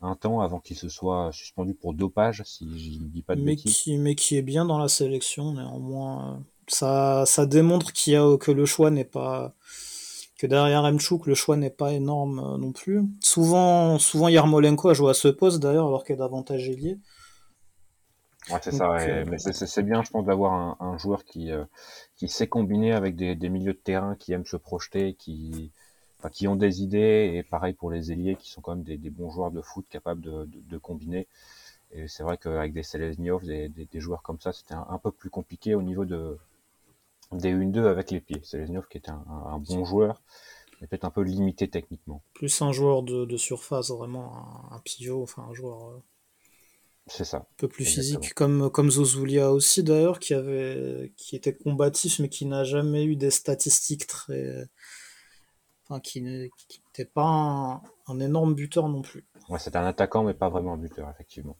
un 0.00 0.16
temps 0.16 0.40
avant 0.40 0.58
qu'il 0.58 0.76
se 0.76 0.88
soit 0.88 1.30
suspendu 1.32 1.74
pour 1.74 1.94
dopage, 1.94 2.42
si 2.44 2.66
je 2.94 2.98
ne 2.98 3.08
dis 3.08 3.22
pas 3.22 3.36
de 3.36 3.42
mais 3.42 3.56
Qui, 3.56 3.98
mais 3.98 4.14
qui 4.16 4.36
est 4.36 4.42
bien 4.42 4.64
dans 4.64 4.78
la 4.78 4.88
sélection 4.88 5.54
néanmoins. 5.54 6.42
Ça, 6.66 7.24
ça 7.26 7.46
démontre 7.46 7.92
qu'il 7.92 8.14
y 8.14 8.16
a 8.16 8.36
que 8.36 8.50
le 8.50 8.66
choix 8.66 8.90
n'est 8.90 9.04
pas 9.04 9.54
que 10.38 10.46
derrière 10.48 10.90
Mchuk, 10.90 11.26
le 11.26 11.36
choix 11.36 11.56
n'est 11.56 11.70
pas 11.70 11.92
énorme 11.92 12.40
euh, 12.40 12.58
non 12.58 12.72
plus. 12.72 13.02
Souvent, 13.20 14.00
souvent 14.00 14.26
Yarmolenko 14.26 14.88
a 14.88 14.94
joué 14.94 15.10
à 15.10 15.14
ce 15.14 15.28
poste 15.28 15.60
d'ailleurs, 15.60 15.86
alors 15.86 16.02
qu'il 16.02 16.14
est 16.14 16.18
davantage 16.18 16.68
ailier. 16.68 16.98
Ouais, 18.50 18.58
c'est 18.60 18.72
ça. 18.72 18.96
Euh, 18.96 19.24
mais 19.28 19.38
c'est 19.38 19.82
bien, 19.82 20.02
je 20.02 20.10
pense, 20.10 20.24
d'avoir 20.24 20.82
un, 20.82 20.98
joueur 20.98 21.24
qui, 21.24 21.50
euh, 21.50 21.64
qui 22.16 22.28
sait 22.28 22.48
combiner 22.48 22.92
avec 22.92 23.14
des, 23.14 23.48
milieux 23.48 23.72
de 23.72 23.78
terrain 23.78 24.16
qui 24.16 24.32
aiment 24.32 24.46
se 24.46 24.56
projeter, 24.56 25.14
qui, 25.14 25.70
qui 26.32 26.48
ont 26.48 26.56
des 26.56 26.82
idées, 26.82 27.32
et 27.34 27.42
pareil 27.42 27.74
pour 27.74 27.90
les 27.90 28.10
ailiers 28.10 28.36
qui 28.36 28.50
sont 28.50 28.60
quand 28.60 28.74
même 28.74 28.84
des, 28.84 29.10
bons 29.10 29.30
joueurs 29.30 29.52
de 29.52 29.62
foot 29.62 29.86
capables 29.88 30.22
de, 30.22 30.78
combiner. 30.78 31.28
Et 31.92 32.08
c'est 32.08 32.22
vrai 32.22 32.38
qu'avec 32.38 32.72
des 32.72 32.82
Selesnyov, 32.82 33.44
des, 33.44 33.68
des, 33.68 34.00
joueurs 34.00 34.22
comme 34.22 34.40
ça, 34.40 34.52
c'était 34.52 34.74
un, 34.74 34.98
peu 34.98 35.12
plus 35.12 35.30
compliqué 35.30 35.74
au 35.74 35.82
niveau 35.82 36.04
de, 36.04 36.38
des 37.30 37.52
1-2 37.52 37.86
avec 37.86 38.10
les 38.10 38.20
pieds. 38.20 38.40
Selesnyov 38.42 38.88
qui 38.88 38.98
est 38.98 39.08
un, 39.08 39.58
bon 39.58 39.84
joueur, 39.84 40.20
mais 40.80 40.88
peut-être 40.88 41.04
un 41.04 41.10
peu 41.10 41.22
limité 41.22 41.68
techniquement. 41.68 42.22
Plus 42.34 42.60
un 42.62 42.72
joueur 42.72 43.04
de, 43.04 43.36
surface, 43.36 43.90
vraiment 43.90 44.32
un, 44.72 44.80
pivot, 44.80 45.22
enfin 45.22 45.46
un 45.48 45.54
joueur. 45.54 46.00
C'est 47.06 47.24
ça. 47.24 47.38
Un 47.38 47.46
peu 47.56 47.68
plus 47.68 47.84
physique, 47.84 48.32
comme, 48.34 48.70
comme 48.70 48.90
Zozulia 48.90 49.50
aussi 49.50 49.82
d'ailleurs, 49.82 50.20
qui, 50.20 50.34
avait, 50.34 51.12
qui 51.16 51.34
était 51.34 51.52
combatif, 51.52 52.20
mais 52.20 52.28
qui 52.28 52.46
n'a 52.46 52.64
jamais 52.64 53.04
eu 53.04 53.16
des 53.16 53.30
statistiques 53.30 54.06
très. 54.06 54.68
Enfin, 55.84 56.00
qui 56.00 56.22
n'était 56.22 57.04
pas 57.04 57.82
un, 58.06 58.20
énorme 58.20 58.54
buteur 58.54 58.88
non 58.88 59.02
plus. 59.02 59.24
Ouais, 59.48 59.58
c'est 59.58 59.74
un 59.74 59.84
attaquant, 59.84 60.22
mais 60.22 60.34
pas 60.34 60.48
vraiment 60.48 60.74
un 60.74 60.78
buteur, 60.78 61.10
effectivement. 61.10 61.56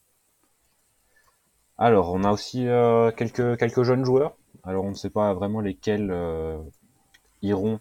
Alors, 1.77 2.13
on 2.13 2.23
a 2.23 2.31
aussi 2.31 2.69
euh, 2.69 3.11
quelques, 3.11 3.59
quelques 3.59 3.83
jeunes 3.83 4.05
joueurs. 4.05 4.37
Alors, 4.63 4.85
on 4.85 4.91
ne 4.91 4.95
sait 4.95 5.11
pas 5.11 5.35
vraiment 5.35 5.61
lesquels 5.61 6.11
euh, 6.13 6.57
iront 7.43 7.81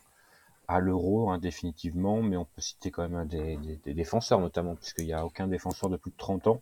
à 0.67 0.79
l'euro, 0.79 1.29
hein, 1.29 1.37
définitivement, 1.37 2.23
mais 2.23 2.37
on 2.37 2.45
peut 2.45 2.61
citer 2.61 2.89
quand 2.89 3.07
même 3.07 3.27
des, 3.27 3.57
des 3.83 3.93
défenseurs, 3.93 4.39
notamment, 4.39 4.75
puisqu'il 4.75 5.05
n'y 5.05 5.13
a 5.13 5.23
aucun 5.23 5.47
défenseur 5.47 5.89
de 5.89 5.97
plus 5.97 6.11
de 6.11 6.17
30 6.17 6.47
ans 6.47 6.61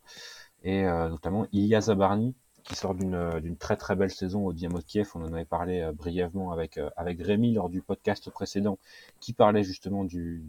et 0.64 0.86
euh, 0.86 1.10
notamment 1.10 1.46
Ilya 1.52 1.82
Zabarny 1.82 2.36
qui 2.64 2.76
sort 2.76 2.96
euh, 3.02 3.40
d'une 3.40 3.58
très 3.58 3.78
très 3.78 3.96
belle 3.96 4.12
saison 4.12 4.46
au 4.46 4.54
Dynamo 4.54 4.80
de 4.80 4.84
Kiev. 4.84 5.10
On 5.16 5.24
en 5.24 5.34
avait 5.34 5.46
parlé 5.46 5.82
euh, 5.82 5.92
brièvement 5.92 6.52
avec 6.52 6.80
avec 6.98 7.22
Rémi 7.22 7.54
lors 7.54 7.70
du 7.70 7.82
podcast 7.82 8.30
précédent, 8.30 8.78
qui 9.20 9.34
parlait 9.34 9.64
justement 9.64 10.04
du, 10.04 10.44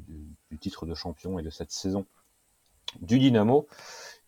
du, 0.50 0.58
titre 0.58 0.86
de 0.86 0.94
champion 0.94 1.38
et 1.38 1.42
de 1.42 1.50
cette 1.50 1.70
saison 1.70 2.04
du 3.00 3.18
Dynamo. 3.18 3.68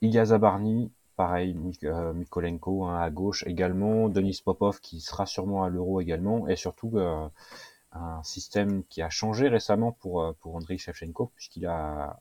Ilya 0.00 0.26
Zabarny, 0.26 0.90
pareil, 1.16 1.54
Mikolenko 1.54 2.84
hein, 2.84 3.00
à 3.00 3.10
gauche 3.10 3.44
également, 3.46 4.08
Denis 4.08 4.40
Popov 4.44 4.80
qui 4.80 5.00
sera 5.00 5.26
sûrement 5.26 5.64
à 5.64 5.68
l'Euro 5.68 6.00
également, 6.00 6.48
et 6.48 6.56
surtout 6.56 6.98
un 7.92 8.22
système 8.22 8.84
qui 8.84 9.02
a 9.02 9.10
changé 9.10 9.48
récemment 9.48 9.92
pour 9.92 10.34
pour 10.40 10.54
Andriy 10.56 10.78
Shevchenko 10.78 11.32
puisqu'il 11.34 11.66
a 11.66 12.20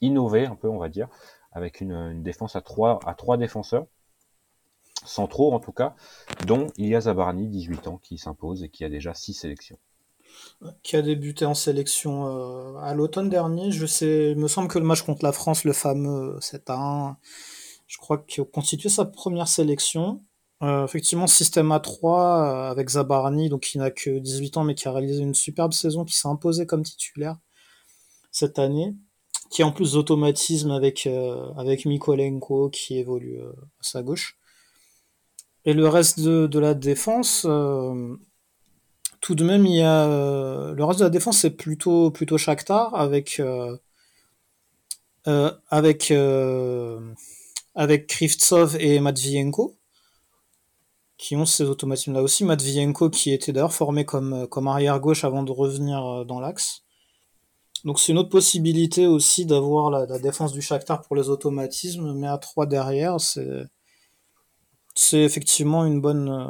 innové 0.00 0.46
un 0.46 0.54
peu, 0.54 0.68
on 0.68 0.78
va 0.78 0.88
dire, 0.88 1.08
avec 1.54 1.80
une, 1.80 2.22
défense 2.22 2.56
à 2.56 2.60
trois, 2.60 2.98
à 3.06 3.14
trois 3.14 3.36
défenseurs, 3.36 3.86
centraux 5.06 5.52
en 5.52 5.60
tout 5.60 5.72
cas, 5.72 5.94
dont 6.46 6.66
Ilya 6.76 7.02
Zabarny, 7.02 7.48
18 7.48 7.88
ans, 7.88 7.98
qui 7.98 8.18
s'impose 8.18 8.62
et 8.64 8.68
qui 8.68 8.84
a 8.84 8.88
déjà 8.88 9.14
six 9.14 9.34
sélections. 9.34 9.78
Qui 10.82 10.96
a 10.96 11.02
débuté 11.02 11.44
en 11.44 11.54
sélection 11.54 12.26
euh, 12.26 12.76
à 12.78 12.94
l'automne 12.94 13.28
dernier. 13.28 13.70
Je 13.70 13.86
sais, 13.86 14.32
il 14.32 14.38
me 14.38 14.48
semble 14.48 14.66
que 14.66 14.80
le 14.80 14.84
match 14.84 15.02
contre 15.02 15.24
la 15.24 15.32
France, 15.32 15.64
le 15.64 15.72
fameux 15.72 16.38
7 16.40 16.70
à 16.70 16.74
1, 16.74 17.16
je 17.86 17.98
crois 17.98 18.18
qu'il 18.18 18.42
a 18.42 18.46
constitué 18.46 18.88
sa 18.88 19.04
première 19.04 19.46
sélection. 19.46 20.24
Euh, 20.62 20.84
effectivement, 20.84 21.26
système 21.26 21.68
A3 21.68 22.04
euh, 22.04 22.70
avec 22.70 22.88
Zabarny, 22.88 23.48
donc 23.48 23.62
qui 23.62 23.78
n'a 23.78 23.90
que 23.90 24.18
18 24.18 24.56
ans 24.56 24.64
mais 24.64 24.74
qui 24.74 24.88
a 24.88 24.92
réalisé 24.92 25.22
une 25.22 25.34
superbe 25.34 25.72
saison, 25.72 26.04
qui 26.04 26.14
s'est 26.14 26.28
imposé 26.28 26.66
comme 26.66 26.82
titulaire 26.82 27.36
cette 28.32 28.58
année 28.58 28.96
qui 29.50 29.62
a 29.62 29.66
en 29.66 29.72
plus 29.72 29.92
d'automatisme 29.92 30.70
avec, 30.70 31.06
euh, 31.06 31.52
avec 31.56 31.86
Mikolenko 31.86 32.70
qui 32.70 32.98
évolue 32.98 33.40
euh, 33.40 33.52
à 33.52 33.82
sa 33.82 34.02
gauche. 34.02 34.36
Et 35.64 35.72
le 35.72 35.88
reste 35.88 36.20
de, 36.20 36.58
la 36.58 36.74
défense, 36.74 37.46
euh, 37.48 38.16
tout 39.20 39.34
de 39.34 39.44
même, 39.44 39.64
il 39.64 39.76
y 39.76 39.82
a 39.82 40.72
le 40.74 40.84
reste 40.84 41.00
de 41.00 41.04
la 41.04 41.10
défense, 41.10 41.38
c'est 41.38 41.56
plutôt 41.56 42.10
plutôt 42.10 42.36
Shakhtar 42.36 42.94
avec 42.94 43.40
avec 45.70 46.12
avec 47.74 48.06
Krivtsov 48.06 48.76
et 48.78 49.00
Matvienko 49.00 49.74
qui 51.16 51.34
ont 51.36 51.46
ces 51.46 51.64
automatismes 51.64 52.12
là 52.12 52.22
aussi. 52.22 52.44
Matvienko 52.44 53.08
qui 53.08 53.32
était 53.32 53.52
d'ailleurs 53.52 53.72
formé 53.72 54.04
comme 54.04 54.46
comme 54.48 54.68
arrière 54.68 55.00
gauche 55.00 55.24
avant 55.24 55.42
de 55.42 55.52
revenir 55.52 56.26
dans 56.26 56.40
l'axe. 56.40 56.83
Donc 57.84 58.00
c'est 58.00 58.12
une 58.12 58.18
autre 58.18 58.30
possibilité 58.30 59.06
aussi 59.06 59.46
d'avoir 59.46 59.90
la, 59.90 60.18
défense 60.18 60.52
du 60.52 60.62
Shakhtar 60.62 61.02
pour 61.02 61.16
les 61.16 61.28
automatismes, 61.28 62.14
mais 62.14 62.26
à 62.26 62.38
3 62.38 62.66
derrière, 62.66 63.20
c'est 63.20 65.22
effectivement 65.22 65.84
une 65.84 66.00
bonne 66.00 66.30
euh, 66.30 66.46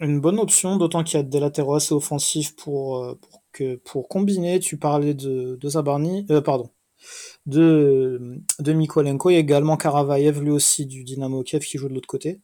une 0.00 0.20
bonne 0.20 0.38
option, 0.38 0.76
d'autant 0.76 1.02
qu'il 1.04 1.16
y 1.18 1.20
a 1.20 1.24
des 1.24 1.40
latéraux 1.40 1.74
assez 1.74 1.92
offensifs 1.92 2.54
pour 2.56 3.04
euh, 3.04 3.18
combiner. 4.08 4.60
Tu 4.60 4.78
parlais 4.78 5.14
de 5.14 5.56
de 5.56 5.68
Zabarny, 5.68 6.26
euh, 6.30 6.40
pardon, 6.40 6.70
de 7.46 8.40
de 8.60 8.72
Mikolenko, 8.72 9.30
il 9.30 9.36
également 9.36 9.76
Karavayev 9.76 10.40
lui 10.42 10.50
aussi 10.50 10.86
du 10.86 11.04
Dynamo 11.04 11.42
Kiev 11.42 11.64
qui 11.64 11.78
joue 11.78 11.88
de 11.88 11.94
l'autre 11.94 12.08
côté. 12.08 12.40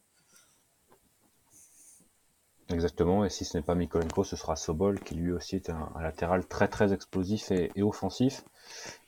Exactement, 2.71 3.23
et 3.23 3.29
si 3.29 3.45
ce 3.45 3.57
n'est 3.57 3.63
pas 3.63 3.75
Mikolenko, 3.75 4.23
ce 4.23 4.35
sera 4.35 4.55
Sobol, 4.55 4.99
qui 4.99 5.13
lui 5.13 5.31
aussi 5.31 5.55
est 5.55 5.69
un, 5.69 5.91
latéral 6.01 6.47
très 6.47 6.67
très 6.67 6.93
explosif 6.93 7.51
et, 7.51 7.71
offensif. 7.83 8.43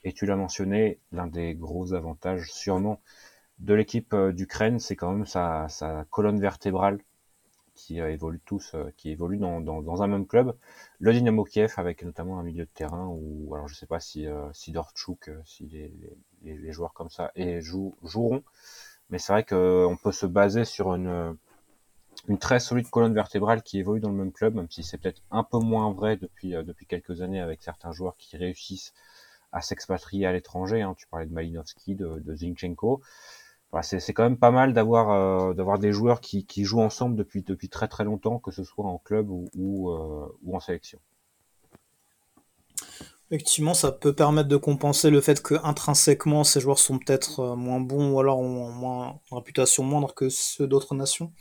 Et 0.03 0.13
tu 0.13 0.27
l'as 0.27 0.35
mentionné, 0.35 0.99
l'un 1.11 1.25
des 1.25 1.55
gros 1.55 1.93
avantages 1.93 2.51
sûrement 2.51 3.01
de 3.57 3.73
l'équipe 3.73 4.13
euh, 4.13 4.31
d'Ukraine, 4.31 4.79
c'est 4.79 4.95
quand 4.95 5.11
même 5.11 5.25
sa, 5.25 5.67
colonne 6.11 6.39
vertébrale 6.39 6.99
qui 7.73 7.99
euh, 7.99 8.11
évolue 8.11 8.39
tous, 8.45 8.73
euh, 8.75 8.91
qui 8.95 9.09
évolue 9.09 9.37
dans, 9.37 9.59
dans, 9.59 10.03
un 10.03 10.07
même 10.07 10.27
club, 10.27 10.55
le 10.99 11.11
Dynamo 11.11 11.43
Kiev, 11.43 11.73
avec 11.77 12.03
notamment 12.03 12.39
un 12.39 12.43
milieu 12.43 12.65
de 12.65 12.69
terrain 12.71 13.07
où, 13.07 13.55
alors 13.55 13.67
je 13.67 13.73
sais 13.73 13.87
pas 13.87 13.99
si, 13.99 14.27
si 14.53 14.71
Dortchuk, 14.71 15.31
si 15.45 15.65
les, 15.65 15.91
les, 16.43 16.71
joueurs 16.71 16.93
comme 16.93 17.09
ça 17.09 17.31
et 17.35 17.59
joueront, 17.61 18.43
mais 19.09 19.17
c'est 19.17 19.33
vrai 19.33 19.43
qu'on 19.43 19.97
peut 20.01 20.11
se 20.11 20.27
baser 20.27 20.63
sur 20.63 20.93
une 20.93 21.35
une 22.27 22.37
très 22.37 22.59
solide 22.59 22.89
colonne 22.89 23.13
vertébrale 23.13 23.63
qui 23.63 23.79
évolue 23.79 24.01
dans 24.01 24.09
le 24.09 24.15
même 24.15 24.31
club, 24.31 24.55
même 24.55 24.69
si 24.69 24.83
c'est 24.83 24.97
peut-être 24.97 25.21
un 25.31 25.43
peu 25.43 25.59
moins 25.59 25.91
vrai 25.93 26.17
depuis, 26.17 26.55
euh, 26.55 26.63
depuis 26.63 26.85
quelques 26.85 27.21
années 27.21 27.39
avec 27.39 27.63
certains 27.63 27.91
joueurs 27.91 28.17
qui 28.17 28.37
réussissent 28.37 28.93
à 29.53 29.61
s'expatrier 29.61 30.25
à 30.25 30.33
l'étranger. 30.33 30.81
Hein. 30.81 30.93
Tu 30.97 31.07
parlais 31.07 31.25
de 31.25 31.33
Malinowski, 31.33 31.95
de, 31.95 32.35
Zinchenko. 32.35 33.01
c'est 33.81 34.13
quand 34.13 34.23
même 34.23 34.37
pas 34.37 34.51
mal 34.51 34.73
d'avoir 34.73 35.11
euh, 35.11 35.53
d'avoir 35.53 35.79
des 35.79 35.93
joueurs 35.93 36.19
qui, 36.19 36.45
qui 36.45 36.65
jouent 36.65 36.81
ensemble 36.81 37.15
depuis 37.15 37.43
depuis 37.43 37.69
très 37.69 37.87
très 37.87 38.03
longtemps, 38.03 38.39
que 38.39 38.51
ce 38.51 38.65
soit 38.65 38.85
en 38.85 38.97
club 38.97 39.29
ou, 39.29 39.49
ou, 39.55 39.91
euh, 39.91 40.27
en 40.51 40.59
sélection. 40.59 40.99
Effectivement, 43.29 43.73
ça 43.73 43.91
peut 43.91 44.13
permettre 44.13 44.47
de 44.47 44.55
compenser 44.55 45.09
le 45.09 45.19
fait 45.19 45.41
que 45.41 45.55
intrinsèquement 45.63 46.45
ces 46.45 46.61
joueurs 46.61 46.79
sont 46.79 46.97
peut-être 46.97 47.55
moins 47.55 47.81
bons 47.81 48.11
ou 48.11 48.19
alors 48.19 48.39
ont 48.39 48.71
moins 48.71 49.19
une 49.31 49.37
réputation 49.37 49.83
moindre 49.83 50.13
que 50.13 50.29
ceux 50.29 50.67
d'autres 50.67 50.95
nations. 50.95 51.31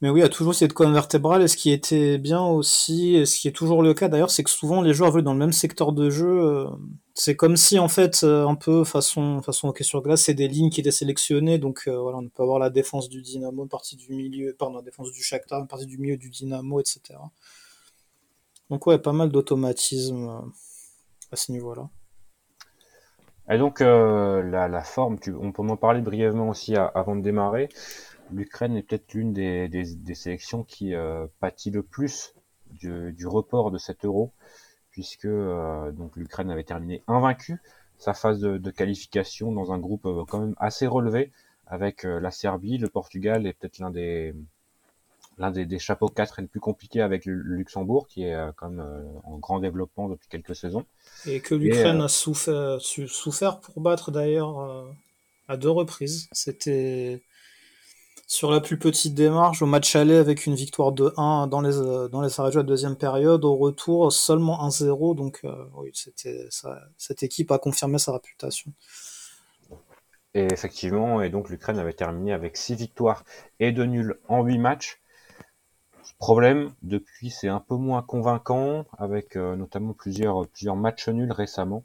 Mais 0.00 0.10
oui, 0.10 0.20
il 0.20 0.22
y 0.22 0.26
a 0.26 0.28
toujours 0.28 0.54
cette 0.54 0.74
colonne 0.74 0.92
vertébrale. 0.94 1.42
Et 1.42 1.48
ce 1.48 1.56
qui 1.56 1.72
était 1.72 2.18
bien 2.18 2.44
aussi, 2.44 3.16
et 3.16 3.26
ce 3.26 3.38
qui 3.38 3.48
est 3.48 3.52
toujours 3.52 3.82
le 3.82 3.94
cas 3.94 4.08
d'ailleurs, 4.08 4.30
c'est 4.30 4.44
que 4.44 4.50
souvent 4.50 4.80
les 4.80 4.94
joueurs 4.94 5.10
veulent 5.10 5.24
dans 5.24 5.32
le 5.32 5.38
même 5.38 5.52
secteur 5.52 5.92
de 5.92 6.08
jeu. 6.08 6.44
Euh, 6.44 6.68
c'est 7.14 7.34
comme 7.34 7.56
si 7.56 7.80
en 7.80 7.88
fait, 7.88 8.22
euh, 8.22 8.46
un 8.46 8.54
peu 8.54 8.84
façon 8.84 9.42
façon 9.42 9.68
hockey 9.68 9.82
sur 9.82 10.00
glace, 10.02 10.22
c'est 10.22 10.34
des 10.34 10.46
lignes 10.46 10.70
qui 10.70 10.80
étaient 10.80 10.92
sélectionnées. 10.92 11.58
Donc 11.58 11.82
euh, 11.88 11.98
voilà, 11.98 12.18
on 12.18 12.28
peut 12.28 12.42
avoir 12.44 12.60
la 12.60 12.70
défense 12.70 13.08
du 13.08 13.22
Dynamo, 13.22 13.66
partie 13.66 13.96
du 13.96 14.12
milieu, 14.12 14.54
pardon, 14.56 14.76
la 14.76 14.82
défense 14.82 15.10
du 15.10 15.22
Shakhtar, 15.22 15.60
une 15.60 15.66
partie 15.66 15.86
du 15.86 15.98
milieu 15.98 16.16
du 16.16 16.30
Dynamo, 16.30 16.78
etc. 16.78 17.00
Donc 18.70 18.86
ouais, 18.86 18.98
pas 18.98 19.12
mal 19.12 19.30
d'automatisme 19.30 20.42
à 21.32 21.36
ce 21.36 21.50
niveau-là. 21.50 21.88
Et 23.50 23.58
donc 23.58 23.80
la, 23.80 24.68
la, 24.68 24.82
forme, 24.82 25.16
on 25.40 25.52
peut 25.52 25.62
en 25.62 25.76
parler 25.76 26.02
brièvement 26.02 26.50
aussi 26.50 26.76
avant 26.76 27.16
de 27.16 27.22
démarrer 27.22 27.70
l'Ukraine 28.32 28.76
est 28.76 28.82
peut-être 28.82 29.14
l'une 29.14 29.32
des, 29.32 29.68
des, 29.68 30.14
sélections 30.14 30.64
qui 30.64 30.94
euh, 30.94 31.26
pâtit 31.40 31.70
le 31.70 31.82
plus 31.82 32.34
du, 32.70 33.12
du, 33.12 33.26
report 33.26 33.70
de 33.70 33.78
cet 33.78 34.04
euro, 34.04 34.32
puisque 34.90 35.24
euh, 35.24 35.90
donc 35.92 36.16
l'Ukraine 36.16 36.50
avait 36.50 36.64
terminé 36.64 37.02
invaincue 37.06 37.60
sa 37.98 38.14
phase 38.14 38.40
de, 38.40 38.70
qualification 38.70 39.52
dans 39.52 39.72
un 39.72 39.78
groupe 39.78 40.06
euh, 40.06 40.24
quand 40.28 40.40
même 40.40 40.54
assez 40.58 40.86
relevé, 40.86 41.32
avec 41.66 42.04
la 42.04 42.30
Serbie, 42.30 42.78
le 42.78 42.88
Portugal 42.88 43.46
et 43.46 43.52
peut-être 43.52 43.78
l'un 43.78 43.90
des 43.90 44.34
l'un 45.36 45.50
des, 45.50 45.66
des, 45.66 45.78
chapeaux 45.78 46.08
4 46.08 46.40
les 46.40 46.46
plus 46.48 46.60
compliqués 46.60 47.02
avec 47.02 47.26
le 47.26 47.34
Luxembourg, 47.34 48.08
qui 48.08 48.24
est 48.24 48.34
quand 48.56 48.70
même 48.70 49.04
en 49.22 49.36
grand 49.36 49.60
développement 49.60 50.08
depuis 50.08 50.28
quelques 50.28 50.56
saisons. 50.56 50.86
Et 51.26 51.40
que 51.40 51.54
l'Ukraine 51.54 52.00
a 52.00 52.08
souffert, 52.08 52.80
souffert 52.80 53.60
pour 53.60 53.82
battre 53.82 54.10
d'ailleurs 54.10 54.88
à 55.46 55.58
deux 55.58 55.70
reprises. 55.70 56.28
C'était 56.32 57.22
sur 58.28 58.52
la 58.52 58.60
plus 58.60 58.78
petite 58.78 59.14
démarche, 59.14 59.62
au 59.62 59.66
match 59.66 59.96
aller 59.96 60.16
avec 60.16 60.44
une 60.44 60.54
victoire 60.54 60.92
de 60.92 61.14
1 61.16 61.46
dans 61.46 61.62
les, 61.62 61.78
euh, 61.78 62.08
dans 62.08 62.20
les 62.20 62.28
deuxième 62.62 62.94
période, 62.94 63.42
au 63.44 63.56
retour 63.56 64.12
seulement 64.12 64.68
1-0, 64.68 65.16
donc 65.16 65.40
euh, 65.44 65.64
oui, 65.76 65.90
cette 65.94 67.22
équipe 67.22 67.50
a 67.50 67.58
confirmé 67.58 67.98
sa 67.98 68.12
réputation. 68.12 68.70
Et 70.34 70.46
effectivement, 70.52 71.22
et 71.22 71.30
donc 71.30 71.48
l'Ukraine 71.48 71.78
avait 71.78 71.94
terminé 71.94 72.34
avec 72.34 72.58
6 72.58 72.74
victoires 72.74 73.24
et 73.60 73.72
2 73.72 73.84
nuls 73.84 74.18
en 74.28 74.42
8 74.42 74.58
matchs. 74.58 75.00
Problème, 76.18 76.74
depuis 76.82 77.30
c'est 77.30 77.48
un 77.48 77.60
peu 77.60 77.76
moins 77.76 78.02
convaincant, 78.02 78.84
avec 78.98 79.36
euh, 79.36 79.56
notamment 79.56 79.94
plusieurs 79.94 80.76
matchs 80.76 81.08
nuls 81.08 81.32
récemment. 81.32 81.82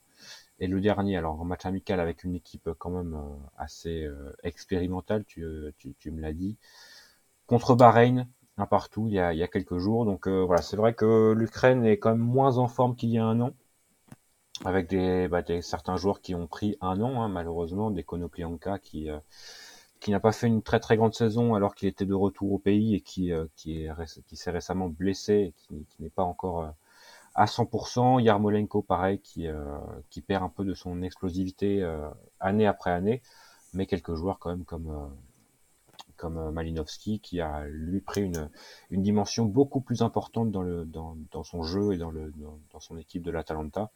Et 0.63 0.67
le 0.67 0.79
dernier, 0.79 1.17
alors 1.17 1.41
en 1.41 1.43
match 1.43 1.65
amical 1.65 1.99
avec 1.99 2.23
une 2.23 2.35
équipe 2.35 2.69
quand 2.79 2.89
même 2.89 3.15
euh, 3.15 3.35
assez 3.57 4.05
euh, 4.05 4.33
expérimentale, 4.43 5.25
tu, 5.25 5.41
me 5.41 6.21
l'as 6.21 6.31
dit, 6.31 6.55
contre 7.47 7.75
Bahreïn, 7.75 8.29
un 8.55 8.65
partout 8.65 9.07
il 9.09 9.13
y 9.15 9.19
a, 9.19 9.47
quelques 9.49 9.77
jours. 9.77 10.05
Donc 10.05 10.25
euh, 10.25 10.45
voilà, 10.45 10.61
c'est 10.61 10.77
vrai 10.77 10.93
que 10.93 11.33
l'Ukraine 11.33 11.83
est 11.85 11.97
quand 11.97 12.11
même 12.11 12.19
moins 12.19 12.59
en 12.59 12.69
forme 12.69 12.95
qu'il 12.95 13.09
y 13.09 13.17
a 13.17 13.25
un 13.25 13.41
an, 13.41 13.51
avec 14.63 14.87
des, 14.87 15.27
bah, 15.27 15.43
certains 15.61 15.97
joueurs 15.97 16.21
qui 16.21 16.33
ont 16.33 16.47
pris 16.47 16.77
un 16.79 17.01
an, 17.01 17.21
hein, 17.21 17.27
malheureusement, 17.27 17.91
des 17.91 18.03
Konoplianka 18.03 18.79
qui 18.79 19.09
qui 19.99 20.11
n'a 20.11 20.21
pas 20.21 20.31
fait 20.31 20.47
une 20.47 20.61
très 20.61 20.79
très 20.79 20.95
grande 20.95 21.13
saison 21.13 21.55
alors 21.55 21.75
qu'il 21.75 21.89
était 21.89 22.05
de 22.05 22.13
retour 22.13 22.53
au 22.53 22.59
pays 22.59 22.95
et 22.95 23.01
qui 23.01 23.33
qui 23.57 23.83
est 23.83 23.91
qui 24.27 24.37
s'est 24.37 24.51
récemment 24.51 24.87
blessé 24.87 25.33
et 25.33 25.53
qui 25.89 26.01
n'est 26.01 26.09
pas 26.09 26.23
encore 26.23 26.73
à 27.35 27.45
100%. 27.45 28.21
Yarmolenko, 28.21 28.81
pareil, 28.81 29.19
qui, 29.19 29.47
euh, 29.47 29.77
qui 30.09 30.21
perd 30.21 30.43
un 30.43 30.49
peu 30.49 30.63
de 30.65 30.73
son 30.73 31.01
explosivité 31.01 31.81
euh, 31.83 32.09
année 32.39 32.67
après 32.67 32.91
année, 32.91 33.21
mais 33.73 33.85
quelques 33.85 34.15
joueurs 34.15 34.39
quand 34.39 34.49
même 34.49 34.65
comme 34.65 34.89
euh, 34.89 35.07
comme 36.15 36.51
Malinowski 36.51 37.19
qui 37.19 37.41
a 37.41 37.65
lui 37.67 37.99
pris 37.99 38.21
une, 38.21 38.49
une 38.91 39.01
dimension 39.01 39.45
beaucoup 39.45 39.81
plus 39.81 40.01
importante 40.03 40.51
dans 40.51 40.61
le 40.61 40.85
dans, 40.85 41.17
dans 41.31 41.43
son 41.43 41.63
jeu 41.63 41.93
et 41.93 41.97
dans 41.97 42.11
le 42.11 42.31
dans, 42.71 42.79
son 42.79 42.97
équipe 42.97 43.23
de 43.23 43.31
l'Atalanta. 43.31 43.91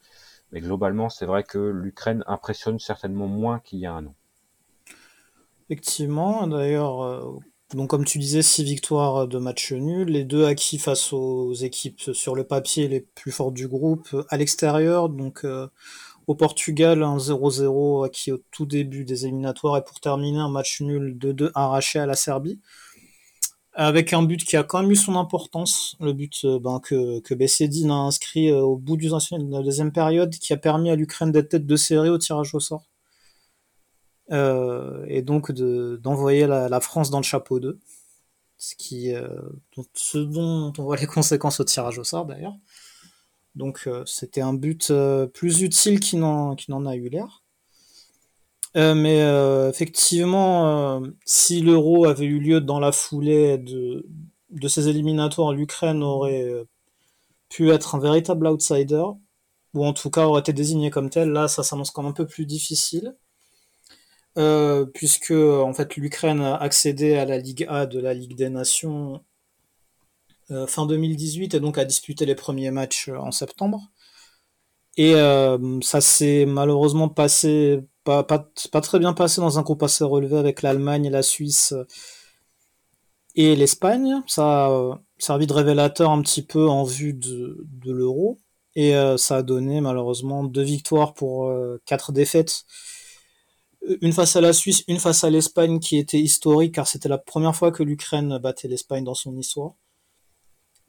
Mais 0.52 0.60
globalement, 0.60 1.10
c'est 1.10 1.26
vrai 1.26 1.44
que 1.44 1.58
l'Ukraine 1.58 2.24
impressionne 2.28 2.80
certainement 2.80 3.28
moins 3.28 3.60
qu'il 3.60 3.80
y 3.80 3.86
a 3.86 3.94
un 3.94 4.08
an. 4.08 4.16
Effectivement, 5.70 6.48
d'ailleurs, 6.48 7.40
donc 7.74 7.90
comme 7.90 8.06
tu 8.06 8.18
disais, 8.18 8.42
six 8.42 8.64
victoires 8.64 9.28
de 9.28 9.38
match 9.40 9.74
nul, 9.74 10.08
les 10.08 10.24
deux 10.24 10.46
acquis 10.46 10.78
face 10.78 11.12
aux 11.12 11.54
équipes 11.54 12.00
sur 12.14 12.34
le 12.34 12.46
papier 12.46 12.88
les 12.88 13.02
plus 13.02 13.32
fortes 13.32 13.54
du 13.54 13.68
groupe 13.68 14.16
à 14.30 14.38
l'extérieur, 14.38 15.10
donc 15.10 15.44
euh, 15.44 15.68
au 16.28 16.36
Portugal 16.36 17.04
un 17.04 17.18
0-0 17.18 18.06
acquis 18.06 18.32
au 18.32 18.40
tout 18.52 18.66
début 18.66 19.04
des 19.04 19.26
éliminatoires 19.26 19.78
et 19.78 19.84
pour 19.84 20.00
terminer 20.00 20.40
un 20.40 20.50
match 20.50 20.80
nul 20.82 21.18
de 21.18 21.34
2 21.34 21.52
arraché 21.56 22.00
à 22.00 22.06
la 22.06 22.16
Serbie. 22.16 22.62
Avec 23.74 24.14
un 24.14 24.24
but 24.24 24.44
qui 24.44 24.56
a 24.58 24.64
quand 24.64 24.82
même 24.82 24.92
eu 24.92 24.96
son 24.96 25.16
importance, 25.16 25.98
le 26.00 26.14
but 26.14 26.46
euh, 26.46 26.60
ben, 26.60 26.80
que, 26.80 27.20
que 27.20 27.36
Bessedine 27.36 27.92
a 27.92 27.96
inscrit 27.96 28.50
euh, 28.50 28.62
au 28.62 28.78
bout 28.78 28.98
du 28.98 29.08
de 29.08 29.52
la 29.52 29.62
deuxième 29.62 29.92
période, 29.92 30.34
qui 30.34 30.54
a 30.54 30.58
permis 30.58 30.90
à 30.90 30.96
l'Ukraine 30.96 31.32
d'être 31.32 31.50
tête 31.50 31.68
de 31.68 31.76
série 31.76 32.10
au 32.10 32.18
tirage 32.18 32.56
au 32.56 32.60
sort. 32.60 32.88
Euh, 34.32 35.06
et 35.08 35.22
donc 35.22 35.52
d'envoyer 35.52 36.48
la, 36.48 36.68
la, 36.68 36.80
France 36.82 37.10
dans 37.10 37.20
le 37.20 37.24
chapeau 37.24 37.60
2, 37.60 37.80
ce, 38.58 38.76
qui, 38.76 39.14
euh, 39.14 39.28
ce 39.94 40.18
dont 40.18 40.74
on 40.78 40.84
voit 40.84 40.98
les 40.98 41.06
conséquences 41.08 41.60
au 41.60 41.64
tirage 41.64 42.00
au 42.00 42.04
sort 42.04 42.26
d'ailleurs. 42.26 42.58
Donc 43.56 43.84
euh, 43.88 44.04
c'était 44.06 44.42
un 44.42 44.54
but 44.54 44.92
plus 45.34 45.62
utile 45.62 46.00
qu'il 46.00 46.20
n'en 46.20 46.56
n'en 46.68 46.86
a 46.86 46.96
eu 46.96 47.10
l'air. 47.10 47.44
mais 48.76 49.20
effectivement, 49.70 51.02
si 51.26 51.62
l'euro 51.62 52.06
avait 52.06 52.26
eu 52.26 52.40
lieu 52.40 52.62
dans 52.62 52.80
la 52.80 52.92
foulée 52.92 53.58
de, 53.58 54.06
de 54.52 54.68
ces 54.68 54.90
éliminatoires, 54.90 55.54
l'Ukraine 55.54 56.04
aurait 56.04 56.66
pu 57.50 57.72
être 57.72 57.96
un 57.96 58.00
véritable 58.00 58.48
outsider, 58.48 59.04
ou 59.74 59.86
en 59.86 59.94
tout 59.94 60.10
cas 60.12 60.26
aurait 60.26 60.42
été 60.42 60.54
désigné 60.54 60.90
comme 60.92 61.10
tel. 61.10 61.32
Là, 61.32 61.48
ça 61.48 61.64
s'annonce 61.64 61.92
comme 61.92 62.06
un 62.06 62.12
peu 62.14 62.28
plus 62.28 62.46
difficile. 62.46 63.16
Euh, 64.38 64.86
puisque 64.86 65.32
en 65.32 65.74
fait 65.74 65.96
l'Ukraine 65.96 66.42
a 66.42 66.56
accédé 66.58 67.16
à 67.16 67.26
la 67.26 67.40
Ligue 67.40 67.66
A 67.70 67.88
de 67.88 68.00
la 68.00 68.14
Ligue 68.14 68.36
des 68.36 68.50
Nations 68.50 69.24
euh, 70.52 70.68
fin 70.68 70.86
2018 70.86 71.56
et 71.56 71.60
donc 71.60 71.80
a 71.80 71.86
disputé 71.86 72.26
les 72.28 72.36
premiers 72.36 72.70
matchs 72.70 73.10
euh, 73.10 73.18
en 73.18 73.32
septembre. 73.32 73.90
Et 74.98 75.14
ça 75.84 76.02
s'est 76.02 76.46
malheureusement 76.48 77.08
passé 77.08 77.84
pas, 78.04 78.24
pas, 78.24 78.50
pas, 78.72 78.82
très 78.82 78.98
bien 78.98 79.14
passé 79.14 79.42
dans 79.42 79.60
un 79.60 79.62
groupe 79.62 79.84
assez 79.84 80.04
relevé 80.04 80.38
avec 80.38 80.64
l'Allemagne, 80.64 81.12
la 81.12 81.22
Suisse 81.22 81.76
et 83.36 83.56
l'Espagne. 83.56 84.24
Ça 84.26 84.66
a 84.68 85.00
servi 85.20 85.46
de 85.46 85.54
révélateur 85.54 86.10
un 86.10 86.20
petit 86.24 86.42
peu 86.42 86.68
en 86.68 86.84
vue 86.84 87.14
de, 87.14 87.64
de 87.64 87.92
l'euro. 87.92 88.40
Et 88.76 88.94
ça 89.18 89.38
a 89.38 89.44
donné 89.44 89.82
malheureusement 89.82 90.44
deux 90.44 90.64
victoires 90.64 91.14
pour 91.14 91.54
quatre 91.86 92.12
défaites 92.12 92.66
une 94.02 94.14
face 94.14 94.36
à 94.36 94.42
la 94.42 94.54
Suisse, 94.54 94.84
une 94.88 95.00
face 95.00 95.24
à 95.24 95.30
l'Espagne 95.30 95.80
qui 95.80 95.98
était 95.98 96.20
historique 96.20 96.76
car 96.76 96.88
c'était 96.88 97.10
la 97.10 97.18
première 97.18 97.56
fois 97.56 97.72
que 97.72 97.84
l'Ukraine 97.84 98.38
battait 98.38 98.68
l'Espagne 98.68 99.04
dans 99.04 99.14
son 99.16 99.36
histoire. 99.38 99.74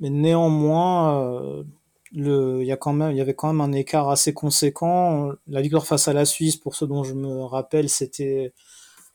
Mais 0.00 0.11
néanmoins, 0.11 1.22
euh, 1.22 1.64
il 2.12 2.64
y 2.64 2.72
avait 2.72 3.34
quand 3.34 3.52
même 3.52 3.61
un 3.61 3.72
écart 3.72 4.08
assez 4.08 4.32
conséquent. 4.32 5.32
La 5.46 5.61
victoire 5.61 5.87
face 5.87 6.08
à 6.08 6.12
la 6.12 6.24
Suisse, 6.24 6.56
pour 6.56 6.74
ceux 6.74 6.87
dont 6.87 7.04
je 7.04 7.14
me 7.14 7.42
rappelle, 7.42 7.88
c'était 7.88 8.52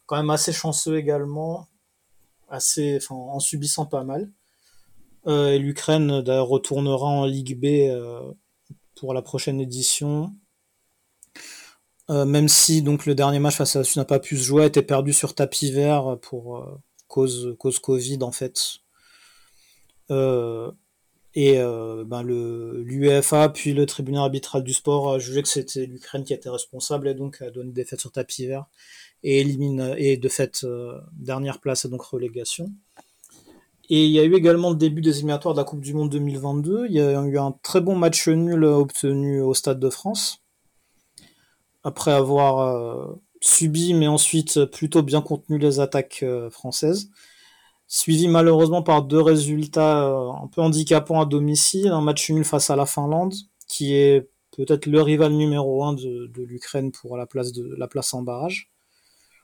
quand 0.05 0.17
même 0.17 0.29
assez 0.29 0.51
chanceux 0.51 0.97
également, 0.97 1.67
assez, 2.49 2.99
en 3.09 3.39
subissant 3.39 3.85
pas 3.85 4.03
mal. 4.03 4.31
Euh, 5.25 5.51
et 5.53 5.59
l'Ukraine 5.59 6.21
d'ailleurs 6.21 6.47
retournera 6.47 7.07
en 7.07 7.25
Ligue 7.25 7.59
B 7.59 7.89
euh, 7.89 8.33
pour 8.95 9.13
la 9.13 9.21
prochaine 9.21 9.61
édition. 9.61 10.33
Euh, 12.09 12.25
même 12.25 12.49
si 12.49 12.81
donc 12.81 13.05
le 13.05 13.15
dernier 13.15 13.39
match 13.39 13.55
face 13.55 13.75
à 13.75 13.79
la 13.79 13.85
Suisse 13.85 13.97
n'a 13.97 14.05
pas 14.05 14.19
pu 14.19 14.37
se 14.37 14.43
jouer, 14.43 14.65
été 14.65 14.81
perdu 14.81 15.13
sur 15.13 15.33
tapis 15.35 15.71
vert 15.71 16.17
pour 16.21 16.57
euh, 16.57 16.77
cause 17.07 17.79
Covid 17.81 18.19
en 18.23 18.31
fait. 18.31 18.79
Euh, 20.11 20.71
et 21.35 21.55
ben 22.05 22.21
le 22.21 22.83
l'UEFA 22.83 23.49
puis 23.49 23.73
le 23.73 23.87
tribunal 23.87 24.23
arbitral 24.23 24.63
du 24.63 24.71
sport 24.71 25.13
a 25.13 25.17
jugé 25.17 25.41
que 25.41 25.47
c'était 25.47 25.87
l'Ukraine 25.87 26.23
qui 26.23 26.33
était 26.33 26.49
responsable 26.49 27.07
et 27.07 27.15
donc 27.15 27.41
a 27.41 27.49
donné 27.49 27.71
des 27.71 27.81
défaite 27.81 28.01
sur 28.01 28.11
tapis 28.11 28.45
vert 28.45 28.65
et 29.23 29.39
élimine 29.39 29.95
et 29.97 30.17
de 30.17 30.29
fait 30.29 30.63
dernière 31.13 31.59
place 31.59 31.85
et 31.85 31.89
donc 31.89 32.03
relégation. 32.03 32.71
Et 33.89 34.05
il 34.05 34.11
y 34.11 34.19
a 34.19 34.23
eu 34.23 34.35
également 34.35 34.69
le 34.69 34.75
début 34.75 35.01
des 35.01 35.17
éliminatoires 35.17 35.55
de 35.55 35.59
la 35.59 35.65
Coupe 35.65 35.81
du 35.81 35.95
Monde 35.95 36.11
2022. 36.11 36.85
Il 36.87 36.95
y 36.95 37.01
a 37.01 37.19
eu 37.21 37.37
un 37.39 37.51
très 37.63 37.81
bon 37.81 37.95
match 37.95 38.27
nul 38.27 38.63
obtenu 38.63 39.41
au 39.41 39.55
Stade 39.55 39.79
de 39.79 39.89
France 39.89 40.42
après 41.83 42.11
avoir 42.11 42.59
euh, 42.59 43.21
subi, 43.41 43.93
mais 43.93 44.07
ensuite 44.07 44.65
plutôt 44.65 45.03
bien 45.03 45.21
contenu 45.21 45.57
les 45.57 45.79
attaques 45.79 46.23
euh, 46.23 46.49
françaises. 46.49 47.09
Suivi 47.87 48.27
malheureusement 48.27 48.81
par 48.81 49.03
deux 49.03 49.21
résultats 49.21 50.07
euh, 50.07 50.31
un 50.31 50.47
peu 50.47 50.61
handicapants 50.61 51.21
à 51.21 51.25
domicile, 51.25 51.89
un 51.89 52.01
match 52.01 52.29
nul 52.29 52.45
face 52.45 52.69
à 52.69 52.75
la 52.75 52.85
Finlande, 52.85 53.33
qui 53.67 53.93
est 53.95 54.29
peut-être 54.55 54.85
le 54.85 55.01
rival 55.01 55.33
numéro 55.33 55.83
un 55.83 55.93
de, 55.93 56.31
l'Ukraine 56.37 56.91
pour 56.91 57.17
la 57.17 57.25
place, 57.25 57.51
de, 57.51 57.75
la 57.77 57.87
place 57.87 58.13
en 58.13 58.21
barrage. 58.23 58.71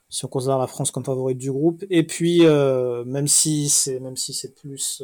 si 0.10 0.25
on 0.25 0.28
considère 0.30 0.58
la 0.58 0.67
France 0.67 0.91
comme 0.91 1.06
favorite 1.06 1.38
du 1.38 1.52
groupe. 1.52 1.84
Et 1.89 2.04
puis, 2.06 2.41
même 3.06 3.28
si 3.28 3.69
c'est 3.69 3.99
même 3.99 4.17
si 4.17 4.34
c'est 4.34 4.56
plus 4.56 5.04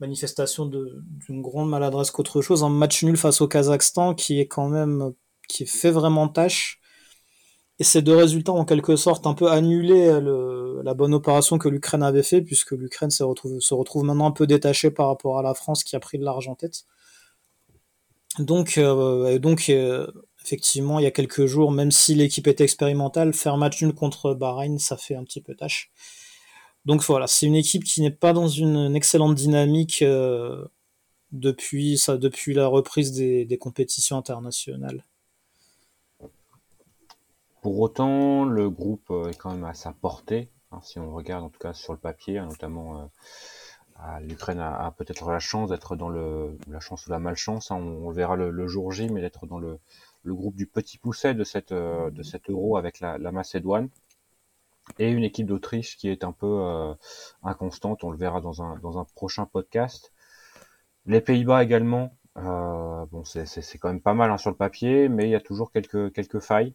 manifestation 0.00 0.66
d'une 0.66 1.42
grande 1.42 1.68
maladresse 1.68 2.10
qu'autre 2.10 2.40
chose, 2.40 2.62
un 2.62 2.68
match 2.68 3.02
nul 3.04 3.16
face 3.16 3.40
au 3.40 3.48
Kazakhstan 3.48 4.14
qui 4.14 4.40
est 4.40 4.46
quand 4.46 4.68
même 4.68 5.12
qui 5.48 5.66
fait 5.66 5.90
vraiment 5.90 6.28
tâche. 6.28 6.80
Et 7.80 7.84
ces 7.84 8.02
deux 8.02 8.16
résultats 8.16 8.52
ont 8.52 8.60
en 8.60 8.64
quelque 8.64 8.96
sorte 8.96 9.26
un 9.26 9.34
peu 9.34 9.50
annulé 9.50 10.20
le, 10.20 10.80
la 10.82 10.94
bonne 10.94 11.14
opération 11.14 11.58
que 11.58 11.68
l'Ukraine 11.68 12.02
avait 12.02 12.22
fait, 12.22 12.42
puisque 12.42 12.72
l'Ukraine 12.72 13.10
se 13.10 13.22
retrouve, 13.22 14.04
maintenant 14.04 14.26
un 14.26 14.32
peu 14.32 14.46
détachée 14.46 14.90
par 14.90 15.08
rapport 15.08 15.38
à 15.38 15.42
la 15.42 15.54
France 15.54 15.84
qui 15.84 15.96
a 15.96 16.00
pris 16.00 16.18
de 16.18 16.24
l'argent 16.24 16.52
en 16.52 16.54
tête. 16.56 16.84
Donc, 18.38 18.78
euh, 18.78 19.38
euh, 19.38 20.06
effectivement, 20.44 20.98
il 20.98 21.02
y 21.02 21.06
a 21.06 21.10
quelques 21.10 21.46
jours, 21.46 21.72
même 21.72 21.90
si 21.90 22.14
l'équipe 22.14 22.46
est 22.46 22.60
expérimentale, 22.60 23.34
faire 23.34 23.56
match 23.56 23.82
nul 23.82 23.92
contre 23.92 24.34
Bahreïn, 24.34 24.78
ça 24.78 24.96
fait 24.96 25.14
un 25.14 25.24
petit 25.24 25.40
peu 25.40 25.54
tâche. 25.54 25.90
Donc 26.84 27.02
voilà, 27.02 27.26
c'est 27.26 27.46
une 27.46 27.56
équipe 27.56 27.84
qui 27.84 28.00
n'est 28.00 28.10
pas 28.10 28.32
dans 28.32 28.48
une, 28.48 28.94
excellente 28.96 29.34
dynamique 29.34 30.02
euh, 30.02 30.64
depuis 31.32 31.98
la 32.54 32.66
reprise 32.66 33.12
des, 33.12 33.58
compétitions 33.58 34.16
internationales. 34.16 35.04
Pour 37.62 37.80
autant, 37.80 38.44
le 38.44 38.70
groupe 38.70 39.10
est 39.28 39.36
quand 39.36 39.52
même 39.52 39.64
à 39.64 39.74
sa 39.74 39.92
portée, 39.92 40.50
hein, 40.70 40.80
si 40.82 40.98
on 40.98 41.12
regarde 41.12 41.44
en 41.44 41.48
tout 41.48 41.58
cas 41.58 41.72
sur 41.72 41.92
le 41.92 41.98
papier, 41.98 42.38
hein, 42.38 42.46
notamment 42.46 43.10
l'Ukraine 44.20 44.60
a, 44.60 44.92
peut-être 44.96 45.30
la 45.30 45.38
chance 45.38 45.70
d'être 45.70 45.96
dans 45.96 46.08
le 46.08 46.56
la 46.68 46.80
chance 46.80 47.06
ou 47.06 47.10
la 47.10 47.18
malchance, 47.18 47.70
hein, 47.70 47.76
on, 47.76 48.10
le 48.10 48.14
verra 48.14 48.36
le, 48.36 48.68
jour 48.68 48.92
J, 48.92 49.08
mais 49.10 49.20
d'être 49.20 49.46
dans 49.46 49.58
le, 49.58 49.78
le, 50.22 50.34
groupe 50.34 50.54
du 50.54 50.66
petit 50.66 50.98
pousset 50.98 51.34
de 51.34 51.44
cette 51.44 51.72
euh, 51.72 52.10
de 52.10 52.22
cet 52.22 52.48
euro 52.48 52.76
avec 52.76 53.00
la, 53.00 53.18
Macédoine 53.32 53.88
et 54.98 55.10
une 55.10 55.24
équipe 55.24 55.46
d'Autriche 55.46 55.96
qui 55.96 56.08
est 56.08 56.24
un 56.24 56.32
peu 56.32 56.46
euh, 56.46 56.94
inconstante. 57.42 58.04
On 58.04 58.10
le 58.10 58.18
verra 58.18 58.40
dans 58.40 58.62
un 58.62 58.78
dans 58.78 58.98
un 58.98 59.04
prochain 59.04 59.46
podcast. 59.46 60.12
Les 61.06 61.20
Pays-Bas 61.20 61.62
également. 61.64 62.14
Euh, 62.36 63.04
bon, 63.06 63.24
c'est 63.24 63.78
quand 63.78 63.88
même 63.88 64.00
pas 64.00 64.14
mal 64.14 64.38
sur 64.38 64.50
le 64.50 64.56
papier, 64.56 65.08
mais 65.08 65.24
il 65.24 65.30
y 65.30 65.34
a 65.34 65.40
toujours 65.40 65.72
quelques 65.72 66.12
quelques 66.12 66.40
failles. 66.40 66.74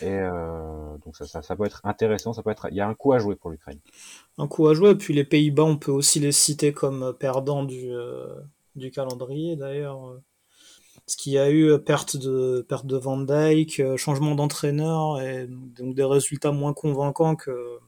Et 0.00 0.08
euh, 0.08 0.96
donc 1.04 1.16
ça, 1.16 1.42
ça, 1.42 1.56
peut 1.56 1.64
être 1.64 1.80
intéressant, 1.84 2.32
ça 2.32 2.42
peut 2.42 2.50
être. 2.50 2.68
Il 2.70 2.76
y 2.76 2.80
a 2.80 2.88
un 2.88 2.94
coup 2.94 3.12
à 3.12 3.18
jouer 3.18 3.36
pour 3.36 3.50
l'Ukraine. 3.50 3.80
Un 4.38 4.46
coup 4.46 4.68
à 4.68 4.74
jouer, 4.74 4.94
puis 4.94 5.14
les 5.14 5.24
Pays-Bas, 5.24 5.64
on 5.64 5.76
peut 5.76 5.92
aussi 5.92 6.20
les 6.20 6.32
citer 6.32 6.72
comme 6.72 7.14
perdants 7.18 7.64
du, 7.64 7.92
euh, 7.92 8.34
du 8.76 8.90
calendrier 8.90 9.56
d'ailleurs. 9.56 10.20
Ce 11.06 11.16
qu'il 11.16 11.32
y 11.32 11.38
a 11.38 11.50
eu 11.50 11.78
perte 11.80 12.16
de 12.16 12.64
perte 12.68 12.86
de 12.86 12.96
Van 12.96 13.18
Dyke, 13.18 13.82
changement 13.96 14.34
d'entraîneur 14.36 15.20
et 15.20 15.48
donc 15.48 15.96
des 15.96 16.04
résultats 16.04 16.52
moins 16.52 16.72
convaincants 16.72 17.34
que 17.34 17.80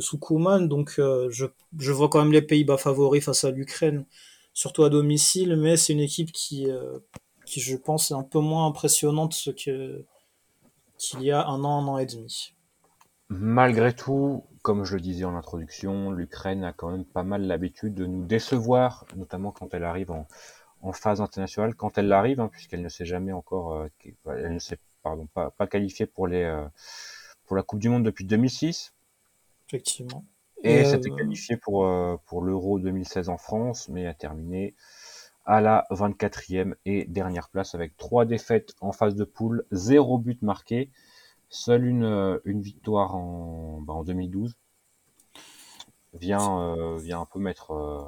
que. 0.00 0.66
Donc 0.66 0.94
euh, 0.98 1.28
je, 1.30 1.46
je 1.78 1.92
vois 1.92 2.08
quand 2.08 2.22
même 2.22 2.32
les 2.32 2.42
Pays-Bas 2.42 2.76
favoris 2.76 3.24
face 3.24 3.44
à 3.44 3.50
l'Ukraine, 3.50 4.06
surtout 4.52 4.84
à 4.84 4.90
domicile, 4.90 5.56
mais 5.56 5.76
c'est 5.76 5.92
une 5.92 6.00
équipe 6.00 6.32
qui 6.32 6.70
euh, 6.70 6.98
qui 7.46 7.60
je 7.60 7.76
pense 7.76 8.10
est 8.10 8.14
un 8.14 8.22
peu 8.22 8.40
moins 8.40 8.66
impressionnante 8.66 9.34
que 9.64 10.04
qu'il 10.98 11.22
y 11.22 11.30
a 11.30 11.46
un 11.46 11.64
an, 11.64 11.82
un 11.82 11.88
an 11.88 11.98
et 11.98 12.06
demi. 12.06 12.54
Malgré 13.28 13.92
tout, 13.92 14.44
comme 14.62 14.84
je 14.84 14.94
le 14.94 15.00
disais 15.00 15.24
en 15.24 15.34
introduction, 15.34 16.10
l'Ukraine 16.10 16.64
a 16.64 16.72
quand 16.72 16.90
même 16.90 17.04
pas 17.04 17.24
mal 17.24 17.42
l'habitude 17.42 17.94
de 17.94 18.06
nous 18.06 18.24
décevoir, 18.24 19.04
notamment 19.16 19.50
quand 19.50 19.74
elle 19.74 19.84
arrive 19.84 20.12
en, 20.12 20.28
en 20.82 20.92
phase 20.92 21.20
internationale, 21.20 21.74
quand 21.74 21.98
elle 21.98 22.12
arrive, 22.12 22.40
hein, 22.40 22.48
puisqu'elle 22.48 22.82
ne 22.82 22.88
s'est 22.88 23.04
jamais 23.04 23.32
encore, 23.32 23.74
euh, 23.74 23.88
elle 24.26 24.54
ne 24.54 24.58
s'est 24.58 24.78
pardon 25.02 25.26
pas, 25.26 25.50
pas 25.50 25.66
qualifiée 25.66 26.06
pour 26.06 26.26
les 26.26 26.42
euh, 26.42 26.64
pour 27.46 27.56
la 27.56 27.62
Coupe 27.62 27.80
du 27.80 27.88
Monde 27.88 28.04
depuis 28.04 28.24
2006. 28.24 28.94
Effectivement. 29.68 30.24
Et, 30.62 30.84
s'était 30.84 31.10
euh, 31.10 31.16
qualifiée 31.16 31.56
pour 31.56 31.88
pour 32.26 32.42
l'Euro 32.42 32.78
2016 32.78 33.28
en 33.28 33.38
France, 33.38 33.88
mais 33.88 34.06
a 34.06 34.14
terminé 34.14 34.74
à 35.46 35.60
la 35.60 35.86
24e 35.90 36.74
et 36.84 37.04
dernière 37.04 37.48
place 37.48 37.74
avec 37.74 37.96
trois 37.96 38.24
défaites 38.24 38.74
en 38.80 38.92
phase 38.92 39.14
de 39.14 39.24
poule, 39.24 39.64
zéro 39.70 40.18
but 40.18 40.42
marqué, 40.42 40.90
seule 41.48 41.86
une, 41.86 42.04
euh, 42.04 42.38
victoire 42.44 43.14
en, 43.14 43.80
bah 43.80 43.94
en 43.94 44.02
2012 44.02 44.56
vient, 46.14 46.60
euh, 46.60 46.98
vient 46.98 47.20
un 47.20 47.26
peu 47.26 47.38
mettre 47.38 47.70
euh, 47.72 48.02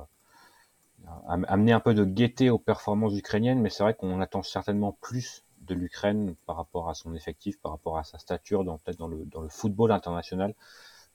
amener 1.27 1.73
un 1.73 1.81
peu 1.81 1.95
de 1.95 2.05
gaieté 2.05 2.51
aux 2.51 2.59
performances 2.59 3.17
ukrainiennes, 3.17 3.61
mais 3.61 3.71
c'est 3.71 3.83
vrai 3.83 3.95
qu'on 3.95 4.21
attend 4.21 4.43
certainement 4.43 4.93
plus 5.01 5.45
de 5.61 5.75
l'Ukraine 5.75 6.35
par 6.47 6.57
rapport 6.57 6.89
à 6.89 6.95
son 6.95 7.15
effectif, 7.15 7.61
par 7.61 7.73
rapport 7.73 7.99
à 7.99 8.05
sa 8.05 8.19
stature, 8.19 8.65
dans 8.65 8.79
peut-être 8.79 8.99
dans 8.99 9.09
le, 9.09 9.49
football 9.49 9.93
international, 9.93 10.55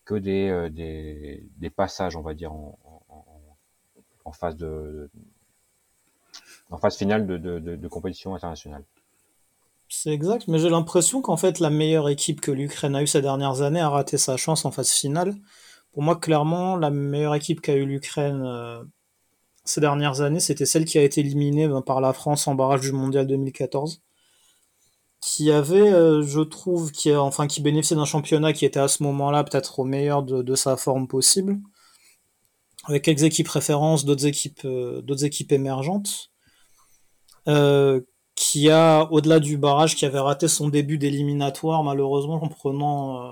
que 0.06 0.16
des, 0.16 1.70
passages, 1.76 2.16
on 2.16 2.22
va 2.22 2.34
dire, 2.34 2.54
en 2.54 4.32
phase 4.32 4.56
de, 4.56 5.10
en 6.74 6.78
phase 6.78 6.98
finale 6.98 7.28
de, 7.28 7.88
compétition 7.88 8.34
internationale. 8.34 8.84
C'est 9.88 10.10
exact, 10.10 10.48
mais 10.48 10.58
j'ai 10.58 10.70
l'impression 10.70 11.22
qu'en 11.22 11.38
fait 11.38 11.60
la 11.60 11.70
meilleure 11.70 12.10
équipe 12.10 12.42
que 12.42 12.52
l'Ukraine 12.52 12.96
a 12.96 13.04
eue 13.04 13.08
ces 13.08 13.22
dernières 13.22 13.62
années 13.62 13.80
a 13.80 13.90
raté 13.90 14.18
sa 14.18 14.38
chance 14.38 14.66
en 14.66 14.72
phase 14.72 14.90
finale. 14.90 15.36
Pour 15.92 16.02
moi, 16.02 16.16
clairement, 16.16 16.76
la 16.76 16.90
meilleure 16.90 17.36
équipe 17.36 17.62
qu'a 17.62 17.76
eu 17.76 17.86
l'Ukraine 17.86 18.42
euh, 18.44 18.84
ces 19.66 19.82
dernières 19.82 20.22
années, 20.22 20.40
c'était 20.40 20.66
celle 20.66 20.86
qui 20.86 20.98
a 20.98 21.04
été 21.04 21.22
éliminée 21.22 21.68
ben, 21.68 21.82
par 21.84 22.02
la 22.02 22.12
France 22.12 22.48
en 22.48 22.56
barrage 22.56 22.82
du 22.82 22.92
Mondial 22.92 23.28
2014, 23.28 24.02
qui 25.22 25.52
avait, 25.52 25.94
euh, 25.94 26.24
je 26.24 26.42
trouve, 26.42 26.92
qui 26.92 27.16
enfin 27.16 27.46
qui 27.46 27.62
bénéficiait 27.62 27.96
d'un 27.96 28.06
championnat 28.06 28.52
qui 28.52 28.66
était 28.66 28.80
à 28.80 28.88
ce 28.88 29.04
moment-là 29.04 29.44
peut-être 29.44 29.80
au 29.80 29.84
meilleur 29.84 30.24
de, 30.24 30.42
de, 30.42 30.56
sa 30.56 30.76
forme 30.76 31.08
possible, 31.08 31.60
avec 32.86 33.04
quelques 33.04 33.24
équipes 33.24 33.48
références, 33.48 34.06
d'autres 34.06 34.26
équipes, 34.26 34.62
euh, 34.66 35.02
d'autres 35.04 35.24
équipes 35.26 35.52
émergentes. 35.52 36.33
Euh, 37.48 38.02
qui 38.36 38.70
a, 38.70 39.08
au-delà 39.12 39.40
du 39.40 39.58
barrage, 39.58 39.96
qui 39.96 40.06
avait 40.06 40.20
raté 40.20 40.48
son 40.48 40.68
début 40.70 40.98
d'éliminatoire, 40.98 41.84
malheureusement, 41.84 42.44
en 42.44 42.48
prenant, 42.48 43.24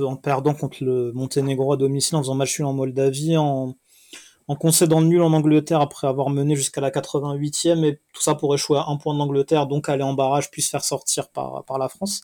euh, 0.00 0.04
en 0.04 0.16
perdant 0.16 0.54
contre 0.54 0.78
le 0.82 1.12
Monténégro 1.12 1.72
à 1.72 1.76
domicile, 1.76 2.16
en 2.16 2.22
faisant 2.22 2.34
match 2.34 2.58
nul 2.58 2.66
en 2.66 2.72
Moldavie, 2.72 3.36
en, 3.36 3.76
en 4.48 4.56
concédant 4.56 5.00
le 5.00 5.06
nul 5.06 5.22
en 5.22 5.32
Angleterre 5.32 5.80
après 5.80 6.08
avoir 6.08 6.30
mené 6.30 6.56
jusqu'à 6.56 6.80
la 6.80 6.90
88e, 6.90 7.84
et 7.84 8.00
tout 8.12 8.22
ça 8.22 8.34
pour 8.34 8.54
échouer 8.54 8.78
à 8.78 8.86
un 8.88 8.96
point 8.96 9.14
d'Angleterre, 9.14 9.66
donc 9.68 9.88
aller 9.88 10.02
en 10.02 10.14
barrage, 10.14 10.50
puis 10.50 10.62
se 10.62 10.70
faire 10.70 10.84
sortir 10.84 11.28
par, 11.30 11.64
la 11.78 11.88
France. 11.88 12.22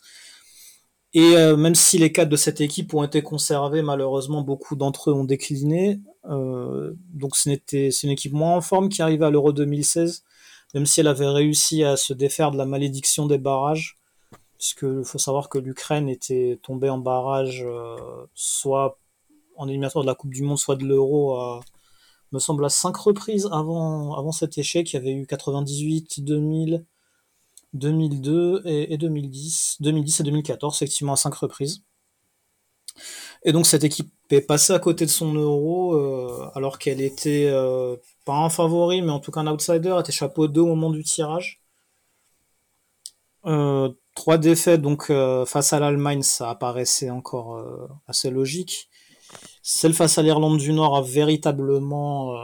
Et 1.14 1.36
euh, 1.36 1.56
même 1.56 1.74
si 1.76 1.98
les 1.98 2.12
cadres 2.12 2.30
de 2.32 2.36
cette 2.36 2.60
équipe 2.60 2.92
ont 2.92 3.04
été 3.04 3.22
conservés, 3.22 3.82
malheureusement, 3.82 4.42
beaucoup 4.42 4.74
d'entre 4.74 5.10
eux 5.10 5.14
ont 5.14 5.24
décliné. 5.24 6.00
Donc 6.24 7.36
c'est 7.36 8.02
une 8.02 8.10
équipe 8.10 8.32
moins 8.32 8.56
en 8.56 8.60
forme 8.60 8.88
qui 8.88 9.00
arrive 9.00 9.22
à 9.22 9.30
l'Euro 9.30 9.52
2016 9.52 10.24
même 10.74 10.86
si 10.86 11.00
elle 11.00 11.08
avait 11.08 11.28
réussi 11.28 11.84
à 11.84 11.96
se 11.96 12.12
défaire 12.12 12.50
de 12.50 12.58
la 12.58 12.66
malédiction 12.66 13.26
des 13.26 13.38
barrages, 13.38 13.98
puisque 14.58 15.02
faut 15.02 15.18
savoir 15.18 15.48
que 15.48 15.58
l'Ukraine 15.58 16.08
était 16.08 16.58
tombée 16.62 16.90
en 16.90 16.98
barrage 16.98 17.64
euh, 17.64 17.96
soit 18.34 18.98
en 19.56 19.68
éliminatoire 19.68 20.04
de 20.04 20.08
la 20.08 20.14
Coupe 20.14 20.32
du 20.32 20.42
Monde, 20.42 20.58
soit 20.58 20.76
de 20.76 20.84
l'Euro, 20.84 21.60
me 22.32 22.38
semble 22.38 22.64
à 22.64 22.68
cinq 22.68 22.96
reprises 22.96 23.48
avant, 23.50 24.32
cet 24.32 24.58
échec. 24.58 24.92
Il 24.92 24.96
y 24.96 24.98
avait 24.98 25.12
eu 25.12 25.26
98, 25.26 26.20
2000, 26.24 26.84
2002 27.72 28.62
et, 28.64 28.94
et 28.94 28.98
2010, 28.98 29.78
2010 29.80 30.20
et 30.20 30.22
2014, 30.22 30.76
effectivement 30.76 31.14
à 31.14 31.16
cinq 31.16 31.34
reprises. 31.34 31.82
Et 33.44 33.52
donc 33.52 33.66
cette 33.66 33.84
équipe 33.84 34.10
est 34.30 34.40
passée 34.40 34.72
à 34.72 34.78
côté 34.78 35.06
de 35.06 35.10
son 35.10 35.34
euro 35.34 35.94
euh, 35.94 36.50
alors 36.54 36.78
qu'elle 36.78 37.00
était 37.00 37.48
euh, 37.50 37.96
pas 38.24 38.34
un 38.34 38.50
favori 38.50 39.02
mais 39.02 39.10
en 39.10 39.20
tout 39.20 39.30
cas 39.30 39.40
un 39.40 39.46
outsider, 39.46 39.96
était 40.00 40.12
chapeau 40.12 40.48
2 40.48 40.60
au 40.60 40.66
moment 40.66 40.90
du 40.90 41.02
tirage. 41.04 41.62
Euh, 43.46 43.90
trois 44.14 44.36
défaites 44.36 44.82
donc 44.82 45.12
face 45.46 45.72
à 45.72 45.80
l'Allemagne 45.80 46.22
ça 46.22 46.50
apparaissait 46.50 47.10
encore 47.10 47.62
assez 48.06 48.30
logique. 48.30 48.88
Celle 49.62 49.94
face 49.94 50.18
à 50.18 50.22
l'Irlande 50.22 50.58
du 50.58 50.72
Nord 50.72 50.96
a 50.96 51.02
véritablement, 51.02 52.34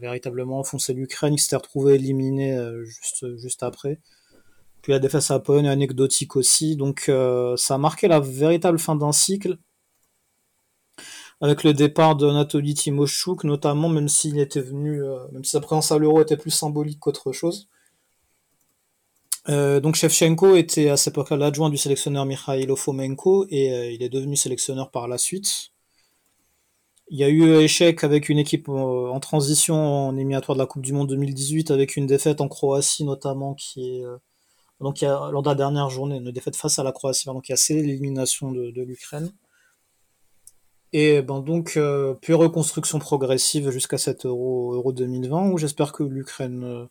véritablement 0.00 0.60
enfoncé 0.60 0.92
l'Ukraine 0.92 1.34
qui 1.36 1.42
s'était 1.42 1.56
retrouvée 1.56 1.94
éliminée 1.94 2.56
juste, 2.84 3.36
juste 3.38 3.62
après. 3.62 4.00
Puis 4.82 4.92
la 4.92 4.98
défaite 4.98 5.30
à 5.30 5.40
Pologne 5.40 5.68
anecdotique 5.68 6.36
aussi. 6.36 6.76
Donc 6.76 7.10
ça 7.56 7.74
a 7.74 7.78
marqué 7.78 8.06
la 8.06 8.20
véritable 8.20 8.78
fin 8.78 8.94
d'un 8.94 9.12
cycle 9.12 9.58
avec 11.40 11.64
le 11.64 11.74
départ 11.74 12.16
de 12.16 12.26
Anatoly 12.26 12.74
Timoshuk 12.74 13.44
notamment, 13.44 13.88
même 13.88 14.08
s'il 14.08 14.38
était 14.38 14.60
venu, 14.60 15.02
euh, 15.02 15.18
même 15.32 15.44
si 15.44 15.50
sa 15.50 15.60
présence 15.60 15.92
à 15.92 15.98
l'Euro 15.98 16.22
était 16.22 16.36
plus 16.36 16.50
symbolique 16.50 16.98
qu'autre 17.00 17.32
chose. 17.32 17.68
Euh, 19.48 19.78
donc 19.80 19.94
Shevchenko 19.94 20.56
était 20.56 20.88
à 20.88 20.96
cette 20.96 21.12
époque-là 21.14 21.36
l'adjoint 21.36 21.70
du 21.70 21.76
sélectionneur 21.76 22.24
Mikhailo 22.24 22.74
Fomenko 22.74 23.46
et 23.48 23.72
euh, 23.72 23.92
il 23.92 24.02
est 24.02 24.08
devenu 24.08 24.34
sélectionneur 24.34 24.90
par 24.90 25.06
la 25.08 25.18
suite. 25.18 25.70
Il 27.08 27.18
y 27.18 27.22
a 27.22 27.28
eu 27.28 27.54
échec 27.58 28.02
avec 28.02 28.28
une 28.28 28.38
équipe 28.38 28.68
en 28.68 29.20
transition 29.20 29.76
en 30.08 30.16
éliminatoire 30.16 30.56
de 30.56 30.62
la 30.62 30.66
Coupe 30.66 30.82
du 30.82 30.92
Monde 30.92 31.08
2018 31.10 31.70
avec 31.70 31.94
une 31.94 32.06
défaite 32.08 32.40
en 32.40 32.48
Croatie 32.48 33.04
notamment 33.04 33.54
qui 33.54 33.88
est 33.88 34.02
donc 34.80 35.00
lors 35.02 35.42
de 35.42 35.48
la 35.48 35.54
dernière 35.54 35.88
journée, 35.88 36.16
une 36.16 36.32
défaite 36.32 36.56
face 36.56 36.80
à 36.80 36.82
la 36.82 36.90
Croatie. 36.90 37.26
Donc 37.26 37.48
il 37.48 37.52
y 37.52 37.54
a 37.54 37.74
l'élimination 37.76 38.50
de, 38.50 38.72
de 38.72 38.82
l'Ukraine. 38.82 39.30
Et 40.92 41.20
ben 41.20 41.40
donc, 41.40 41.76
euh, 41.76 42.14
puis 42.14 42.32
reconstruction 42.32 42.98
progressive 42.98 43.70
jusqu'à 43.70 43.98
cet 43.98 44.24
Euro, 44.24 44.72
Euro 44.74 44.92
2020, 44.92 45.50
où 45.50 45.58
j'espère 45.58 45.92
que 45.92 46.04
l'Ukraine 46.04 46.64
euh, 46.64 46.86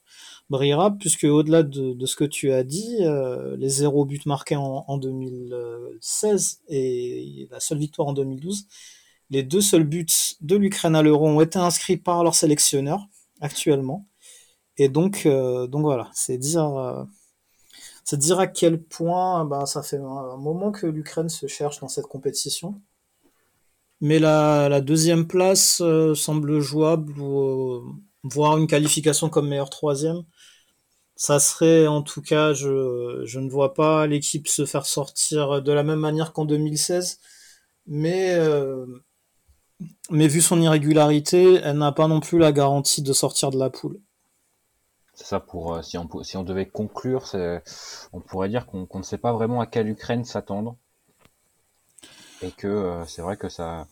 brillera, 0.50 0.92
puisque 0.92 1.24
au-delà 1.24 1.64
de, 1.64 2.06
ce 2.06 2.16
que 2.16 2.26
tu 2.26 2.52
as 2.52 2.64
dit, 2.64 2.98
euh, 3.02 3.56
les 3.58 3.70
zéro 3.70 4.06
buts 4.06 4.22
marqués 4.26 4.58
en, 4.58 4.98
2016 4.98 6.62
et 6.68 7.48
la 7.52 7.60
seule 7.60 7.80
victoire 7.80 8.10
en 8.10 8.14
2012, 8.14 8.68
les 9.30 9.44
deux 9.44 9.62
seuls 9.62 9.86
buts 9.86 10.06
de 10.42 10.56
l'Ukraine 10.58 10.96
à 10.96 11.02
l'Euro 11.02 11.28
ont 11.28 11.42
été 11.42 11.58
inscrits 11.60 11.98
par 11.98 12.24
leur 12.24 12.36
sélectionneur 12.36 13.08
actuellement. 13.42 14.08
Et 14.78 14.90
donc, 14.90 15.26
donc 15.26 15.82
voilà, 15.82 16.12
c'est 16.14 16.38
dire, 16.38 17.08
c'est 18.04 18.20
dire 18.20 18.40
à 18.40 18.48
quel 18.48 18.82
point 18.84 19.46
ben, 19.46 19.66
ça 19.66 19.82
fait 19.84 19.98
un 19.98 20.38
moment 20.38 20.72
que 20.72 20.86
l'Ukraine 20.88 21.30
se 21.30 21.48
cherche 21.48 21.80
dans 21.80 21.88
cette 21.88 22.08
compétition. 22.08 22.82
Mais 24.06 24.20
la, 24.20 24.82
deuxième 24.82 25.26
place 25.26 25.82
euh, 25.82 26.14
semble 26.14 26.60
jouable, 26.60 27.12
euh, 27.20 27.80
voire 28.22 28.56
une 28.56 28.68
qualification 28.68 29.30
comme 29.30 29.50
meilleur 29.50 29.72
troisième. 29.72 30.22
Ça 31.16 31.40
serait, 31.40 31.88
en 31.88 32.04
tout 32.04 32.22
cas, 32.22 32.54
je, 32.54 33.40
ne 33.40 33.50
vois 33.50 33.74
pas 33.74 34.06
l'équipe 34.06 34.48
se 34.48 34.68
faire 34.68 34.86
sortir 34.86 35.64
de 35.64 35.72
la 35.72 35.82
même 35.82 35.98
manière 35.98 36.34
qu'en 36.34 36.46
2016. 36.46 37.20
Mais, 37.88 38.36
euh, 38.36 38.86
mais 40.12 40.28
vu 40.28 40.40
son 40.40 40.62
irrégularité, 40.62 41.56
elle 41.64 41.80
n'a 41.80 41.92
pas 41.92 42.08
non 42.08 42.20
plus 42.20 42.38
la 42.38 42.52
garantie 42.52 43.02
de 43.02 43.12
sortir 43.12 43.50
de 43.50 43.58
la 43.58 43.72
poule. 43.72 44.00
C'est 45.16 45.26
ça 45.26 45.40
pour 45.40 45.84
si 45.84 45.98
on 45.98 46.08
si 46.22 46.38
on 46.38 46.44
devait 46.44 46.68
conclure, 46.68 47.36
on 48.14 48.22
pourrait 48.22 48.50
dire 48.50 48.68
qu'on 48.68 48.88
ne 48.94 49.04
sait 49.04 49.18
pas 49.18 49.34
vraiment 49.34 49.62
à 49.62 49.66
quelle 49.66 49.90
Ukraine 49.90 50.26
s'attendre 50.26 50.78
et 52.42 52.52
que 52.52 52.68
euh, 52.68 53.06
c'est 53.06 53.22
vrai 53.22 53.38
que 53.38 53.50
ça, 53.50 53.88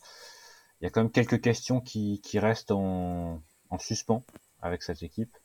il 0.79 0.85
y 0.85 0.87
a 0.87 0.89
quand 0.89 1.01
même 1.01 1.11
quelques 1.11 1.41
questions 1.41 1.81
qui, 1.81 2.21
qui 2.21 2.39
restent 2.39 2.71
en, 2.71 3.41
en 3.69 3.79
suspens 3.79 4.23
avec 4.61 4.83
cette 4.83 5.03
équipe 5.03 5.35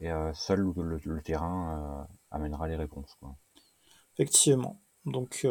et 0.00 0.10
euh, 0.10 0.32
seul 0.34 0.60
le, 0.76 1.22
terrain 1.22 2.06
euh, 2.08 2.14
amènera 2.30 2.68
les 2.68 2.76
réponses. 2.76 3.18
Effectivement. 4.14 4.80
Donc 5.04 5.46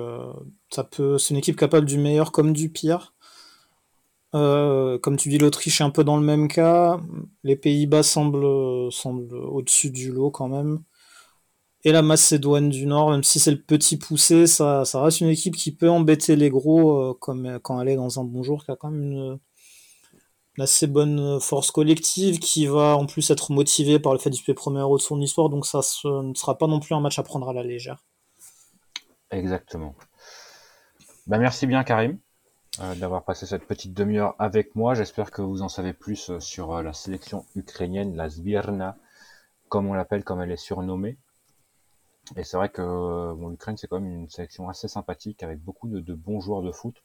ça 0.70 0.84
peut, 0.84 1.18
c'est 1.18 1.34
une 1.34 1.40
équipe 1.40 1.56
capable 1.56 1.88
du 1.88 1.98
meilleur 1.98 2.32
comme 2.32 2.54
du 2.54 2.70
pire. 2.70 3.16
comme 4.34 5.18
tu 5.18 5.30
dis, 5.30 5.40
l'Autriche 5.40 5.82
est 5.82 5.84
un 5.84 5.90
peu 5.90 6.04
dans 6.04 6.18
le 6.18 6.24
même 6.24 6.48
cas. 6.48 7.00
Les 7.44 7.56
Pays-Bas 7.56 8.04
semblent, 8.04 8.92
semblent 8.92 9.34
au-dessus 9.34 9.90
du 9.90 10.12
lot 10.12 10.30
quand 10.30 10.48
même. 10.48 10.84
Et 11.84 11.92
la 11.92 12.02
Macédoine 12.02 12.70
du 12.70 12.86
Nord, 12.86 13.12
même 13.12 13.24
si 13.24 13.40
c'est 13.40 13.52
le 13.52 13.62
petit 13.62 13.98
poussé, 13.98 14.48
ça, 14.48 14.84
reste 14.96 15.22
une 15.22 15.30
équipe 15.30 15.56
qui 15.56 15.72
peut 15.72 15.90
embêter 15.90 16.36
les 16.36 16.50
gros 16.50 16.98
euh, 16.98 17.14
comme 17.14 17.60
quand 17.62 17.80
elle 17.82 17.90
est 17.90 17.96
dans 17.96 18.20
un 18.20 18.24
bon 18.24 18.44
jour, 18.44 18.66
qui 18.66 18.72
a 18.72 18.76
quand 18.76 18.90
même 18.90 19.12
une, 19.12 19.40
assez 20.60 20.88
bonne 20.88 21.40
force 21.40 21.72
collective, 21.72 22.40
qui 22.40 22.66
va 22.66 22.98
en 22.98 23.06
plus 23.06 23.30
être 23.30 23.52
motivée 23.52 24.00
par 24.00 24.14
le 24.14 24.20
fait 24.20 24.30
du 24.30 24.42
premier 24.54 24.80
héros 24.80 24.98
de 24.98 25.04
son 25.04 25.22
histoire, 25.22 25.50
donc 25.50 25.66
ça 25.66 25.82
ne 26.06 26.34
sera 26.34 26.58
pas 26.58 26.68
non 26.68 26.80
plus 26.80 26.96
un 26.96 27.00
match 27.00 27.20
à 27.20 27.24
prendre 27.24 27.48
à 27.48 27.54
la 27.54 27.64
légère. 27.64 28.04
Exactement. 29.30 29.94
Bah, 31.28 31.38
merci 31.38 31.68
bien 31.68 31.84
Karim 31.84 32.18
euh, 32.80 32.96
d'avoir 32.96 33.24
passé 33.24 33.46
cette 33.46 33.68
petite 33.68 33.94
demi-heure 33.94 34.36
avec 34.40 34.76
moi. 34.76 34.94
J'espère 34.94 35.32
que 35.32 35.42
vous 35.42 35.62
en 35.62 35.70
savez 35.70 35.94
plus 35.94 36.30
euh, 36.30 36.40
sur 36.40 36.82
la 36.82 36.94
sélection 36.94 37.46
ukrainienne, 37.56 38.16
la 38.16 38.30
Zbirna, 38.30 38.98
comme 39.70 39.88
on 39.88 39.94
l'appelle, 39.94 40.24
comme 40.24 40.42
elle 40.42 40.52
est 40.52 40.58
surnommée. 40.58 41.18
Et 42.36 42.44
c'est 42.44 42.58
vrai 42.58 42.70
que 42.70 42.82
bon, 43.34 43.50
l'Ukraine, 43.50 43.78
c'est 43.78 43.88
quand 43.88 44.00
même 44.00 44.12
une 44.12 44.30
sélection 44.30 44.70
assez 44.70 44.88
sympathique 44.88 45.44
avec 45.44 45.60
beaucoup 45.60 45.88
de, 45.88 46.14
bons 46.14 46.42
joueurs 46.42 46.62
de 46.62 46.72
foot. 46.72 47.02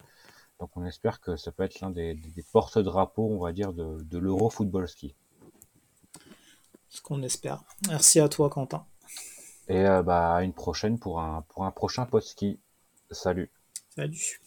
Donc 0.60 0.70
on 0.76 0.84
espère 0.84 1.20
que 1.20 1.36
ça 1.36 1.52
peut 1.52 1.62
être 1.62 1.80
l'un 1.80 1.90
des, 1.90 2.18
porte-drapeaux, 2.52 3.28
on 3.30 3.38
va 3.38 3.52
dire, 3.52 3.72
de, 3.72 4.02
de 4.02 4.18
l'Euro 4.18 4.50
Football 4.50 4.88
Ski. 4.88 5.14
Ce 6.88 7.00
qu'on 7.00 7.22
espère. 7.22 7.64
Merci 7.88 8.20
à 8.20 8.28
toi, 8.28 8.50
Quentin. 8.50 8.84
Et 9.68 9.86
euh, 9.86 10.02
bah, 10.02 10.34
à 10.34 10.42
une 10.42 10.52
prochaine 10.52 10.98
pour 10.98 11.20
un, 11.20 11.42
pour 11.48 11.64
un 11.64 11.70
prochain 11.70 12.04
post 12.04 12.28
ski. 12.28 12.58
Salut. 13.10 13.50
Salut. 13.94 14.41